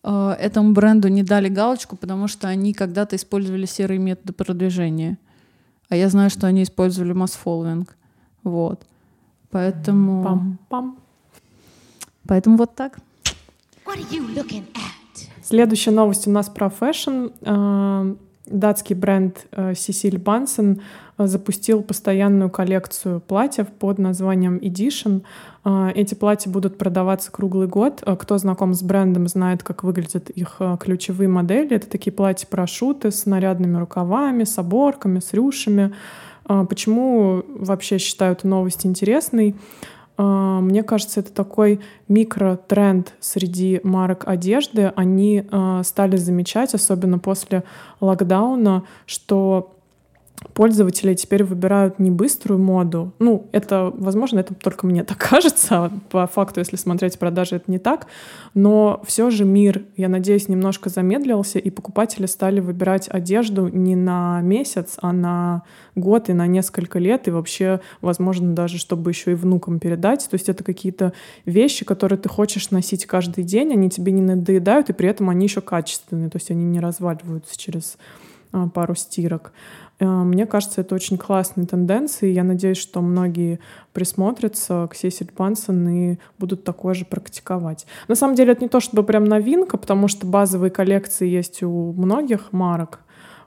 [0.03, 5.17] э, этому бренду не дали галочку, потому что они когда-то использовали серые методы продвижения.
[5.89, 7.95] А я знаю, что они использовали масс-фолловинг.
[8.43, 8.81] Вот.
[9.49, 10.23] Поэтому...
[10.69, 10.95] Пам-пам.
[12.27, 12.99] Поэтому вот так.
[15.43, 17.27] Следующая новость у нас про фэшн.
[17.43, 18.15] А,
[18.45, 20.81] датский бренд Cecilie Bahnsen
[21.17, 25.23] запустил постоянную коллекцию платьев под названием Edition.
[25.93, 28.03] Эти платья будут продаваться круглый год.
[28.19, 31.75] Кто знаком с брендом, знает, как выглядят их ключевые модели.
[31.75, 35.93] Это такие платья-парашюты с нарядными рукавами, с оборками, с рюшами.
[36.69, 39.55] Почему вообще считаю эту новость интересной?
[40.17, 44.93] А, мне кажется, это такой микротренд среди марок одежды.
[44.95, 47.63] Они а, стали замечать, особенно после
[47.99, 49.77] локдауна, что
[50.53, 53.13] пользователи теперь выбирают не быструю моду.
[53.19, 55.91] Ну, это, возможно, это только мне так кажется.
[56.09, 58.07] По факту, если смотреть продажи, это не так.
[58.53, 64.41] Но все же мир, я надеюсь, немножко замедлился, и покупатели стали выбирать одежду не на
[64.41, 65.63] месяц, а на
[65.95, 70.27] год и на несколько лет, и вообще, возможно, даже чтобы еще и внукам передать.
[70.29, 71.13] То есть это какие-то
[71.45, 75.45] вещи, которые ты хочешь носить каждый день, они тебе не надоедают, и при этом они
[75.45, 77.97] еще качественные, то есть они не разваливаются через
[78.51, 79.53] а, пару стирок.
[80.01, 82.31] Э, мне кажется, это очень классные тенденции.
[82.31, 83.59] Я надеюсь, что многие
[83.93, 87.85] присмотрятся к Сесиль Пансон и будут такое же практиковать.
[88.07, 91.93] На самом деле это не то чтобы прям новинка, потому что базовые коллекции есть у
[91.93, 92.99] многих марок.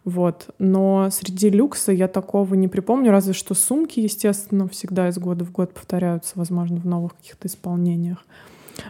[0.04, 0.48] Вот.
[0.58, 5.50] Но среди люкса я такого не припомню, разве что сумки, естественно, всегда из года в
[5.50, 8.18] год повторяются, возможно, в новых каких-то исполнениях.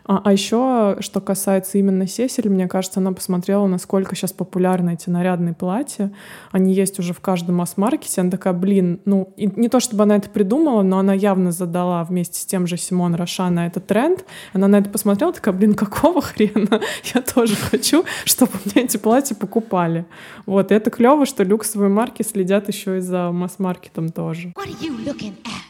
[0.05, 5.11] А, а еще, что касается именно Сесель, мне кажется, она посмотрела, насколько сейчас популярны эти
[5.11, 6.12] нарядные платья.
[6.53, 8.20] Они есть уже в каждом масс-маркете.
[8.20, 12.05] Она такая, блин, ну, и не то чтобы она это придумала, но она явно задала
[12.05, 14.24] вместе с тем же Симон Роша на этот тренд.
[14.53, 16.80] Она на это посмотрела, такая, блин, какого хрена?
[17.14, 20.07] Я тоже хочу, чтобы мне эти платья покупали.
[20.47, 24.53] Вот, и это клево, что люксовые марки следят еще и за масс-маркетом тоже.
[24.57, 25.64] What are you looking at?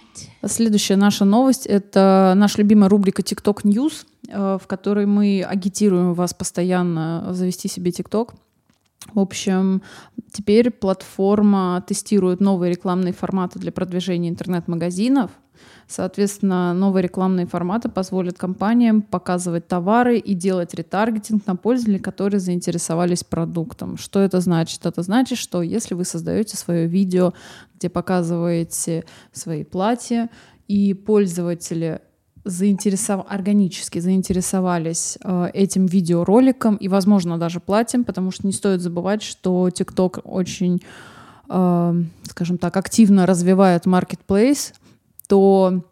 [0.46, 6.34] Следующая наша новость— это наша любимая рубрика TikTok News, э, в которой мы агитируем вас
[6.34, 8.34] постоянно завести себе TikTok.
[9.12, 9.82] В общем,
[10.32, 15.30] теперь платформа тестирует новые рекламные форматы для продвижения интернет-магазинов—
[15.86, 23.24] Соответственно, новые рекламные форматы позволят компаниям показывать товары и делать ретаргетинг на пользователей, которые заинтересовались
[23.24, 23.96] продуктом.
[23.96, 24.86] Что это значит?
[24.86, 27.34] Это значит, что если вы создаете свое видео,
[27.76, 30.30] где показываете свои платья,
[30.68, 32.00] и пользователи
[32.44, 33.24] заинтересов...
[33.28, 39.68] органически заинтересовались э, этим видеороликом и, возможно, даже платьем, потому что не стоит забывать, что
[39.68, 40.82] TikTok очень,
[41.48, 44.74] э, скажем так, активно развивает marketplace,
[45.26, 45.82] то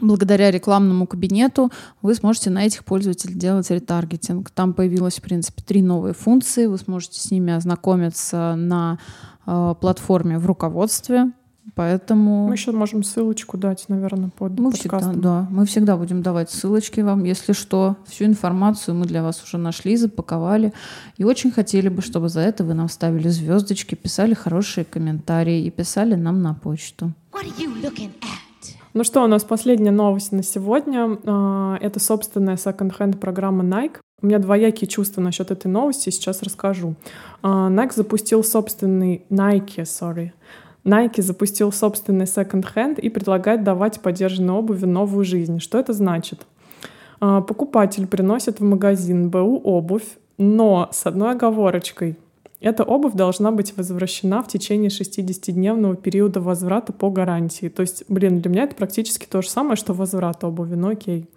[0.00, 1.70] благодаря рекламному кабинету
[2.02, 4.50] вы сможете на этих пользователей делать ретаргетинг.
[4.50, 6.66] Там появилось, в принципе, три новые функции.
[6.66, 8.98] Вы сможете с ними ознакомиться на
[9.46, 11.32] э, платформе в руководстве.
[11.74, 12.46] Поэтому...
[12.46, 15.12] Мы еще можем ссылочку дать, наверное, под мы подкастом.
[15.12, 17.24] Всегда, да, мы всегда будем давать ссылочки вам.
[17.24, 20.74] Если что, всю информацию мы для вас уже нашли, запаковали.
[21.16, 25.70] И очень хотели бы, чтобы за это вы нам ставили звездочки, писали хорошие комментарии и
[25.70, 27.12] писали нам на почту.
[27.32, 28.43] What are you looking at?
[28.96, 31.18] Ну что, у нас последняя новость на сегодня.
[31.26, 33.96] А, это собственная секонд-хенд программа Nike.
[34.22, 36.94] У меня двоякие чувства насчет этой новости, сейчас расскажу.
[37.42, 39.26] А, Nike запустил собственный...
[39.30, 40.30] Nike, sorry.
[40.84, 45.58] Nike запустил собственный секонд-хенд и предлагает давать подержанной обуви новую жизнь.
[45.58, 46.46] Что это значит?
[47.18, 52.16] А, покупатель приносит в магазин БУ обувь, но с одной оговорочкой.
[52.64, 57.68] Эта обувь должна быть возвращена в течение 60-дневного периода возврата по гарантии.
[57.68, 61.28] То есть, блин, для меня это практически то же самое, что возврат обуви, но окей.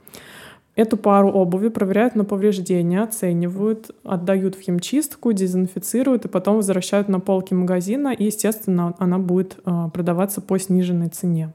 [0.75, 7.19] Эту пару обуви проверяют на повреждения, оценивают, отдают в химчистку, дезинфицируют и потом возвращают на
[7.19, 8.13] полки магазина.
[8.13, 11.53] И, естественно, она будет а, продаваться по сниженной цене.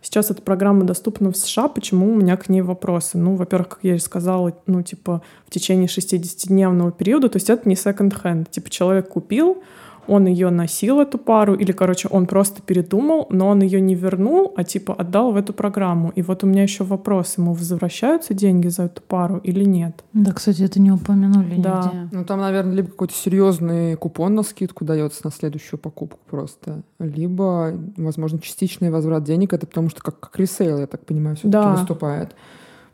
[0.00, 1.68] Сейчас эта программа доступна в США.
[1.68, 3.18] Почему у меня к ней вопросы?
[3.18, 7.68] Ну, во-первых, как я и сказала, ну, типа, в течение 60-дневного периода, то есть это
[7.68, 8.50] не second-hand.
[8.50, 9.62] Типа, человек купил,
[10.08, 14.52] он ее носил, эту пару, или, короче, он просто передумал, но он ее не вернул,
[14.56, 16.10] а типа отдал в эту программу.
[16.16, 20.04] И вот у меня еще вопрос, ему возвращаются деньги за эту пару или нет?
[20.12, 21.82] Да, кстати, это не упомянули да.
[21.84, 22.08] нигде.
[22.12, 27.74] Ну, там, наверное, либо какой-то серьезный купон на скидку дается на следующую покупку просто, либо,
[27.96, 31.72] возможно, частичный возврат денег, это потому что как, как ресейл, я так понимаю, все-таки да.
[31.72, 32.34] выступает.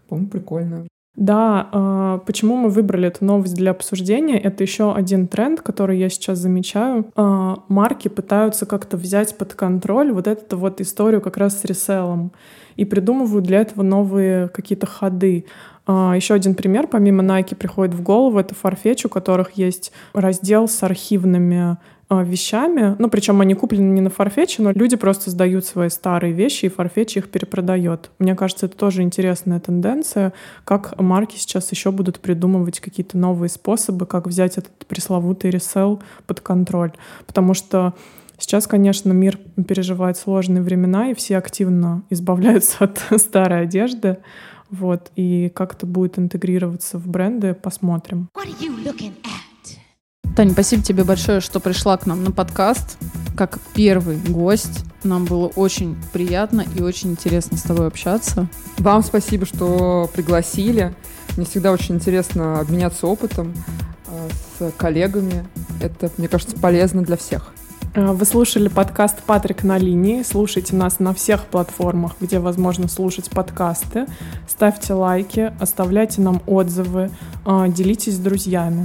[0.08, 0.86] По-моему, прикольно.
[1.16, 4.36] Да, а, почему мы выбрали эту новость для обсуждения?
[4.38, 7.06] Это еще один тренд, который я сейчас замечаю.
[7.14, 12.32] А, марки пытаются как-то взять под контроль вот эту вот историю как раз с реселом
[12.76, 15.46] и придумывают для этого новые какие-то ходы.
[15.86, 20.66] А, еще один пример, помимо Nike, приходит в голову, это Farfetch, у которых есть раздел
[20.66, 21.76] с архивными
[22.11, 22.96] вещами.
[22.98, 26.68] Ну, причем они куплены не на Farfetch, но люди просто сдают свои старые вещи, и
[26.68, 28.11] Farfetch их перепродает.
[28.18, 30.32] Мне кажется, это тоже интересная тенденция,
[30.64, 36.40] как марки сейчас еще будут придумывать какие-то новые способы, как взять этот пресловутый ресел под
[36.40, 36.92] контроль.
[37.26, 37.94] Потому что
[38.36, 39.38] Сейчас, конечно, мир
[39.68, 44.18] переживает сложные времена, и все активно избавляются от старой одежды.
[44.70, 48.28] Вот, и как это будет интегрироваться в бренды, посмотрим.
[50.37, 52.99] Таня, спасибо тебе большое, что пришла к нам на подкаст.
[53.37, 54.85] Как первый гость.
[55.05, 58.49] Нам было очень приятно и очень интересно с тобой общаться.
[58.78, 60.93] Вам спасибо, что пригласили.
[61.37, 63.55] Мне всегда очень интересно обменяться опытом
[64.09, 64.28] э,
[64.59, 65.47] с коллегами.
[65.80, 67.53] Это, мне кажется, полезно для всех.
[67.95, 70.24] Э, вы слушали подкаст «Патрик на линии».
[70.24, 74.07] Слушайте нас на всех платформах, где возможно слушать подкасты.
[74.49, 77.12] Ставьте лайки, оставляйте нам отзывы,
[77.47, 78.85] э, делитесь с друзьями.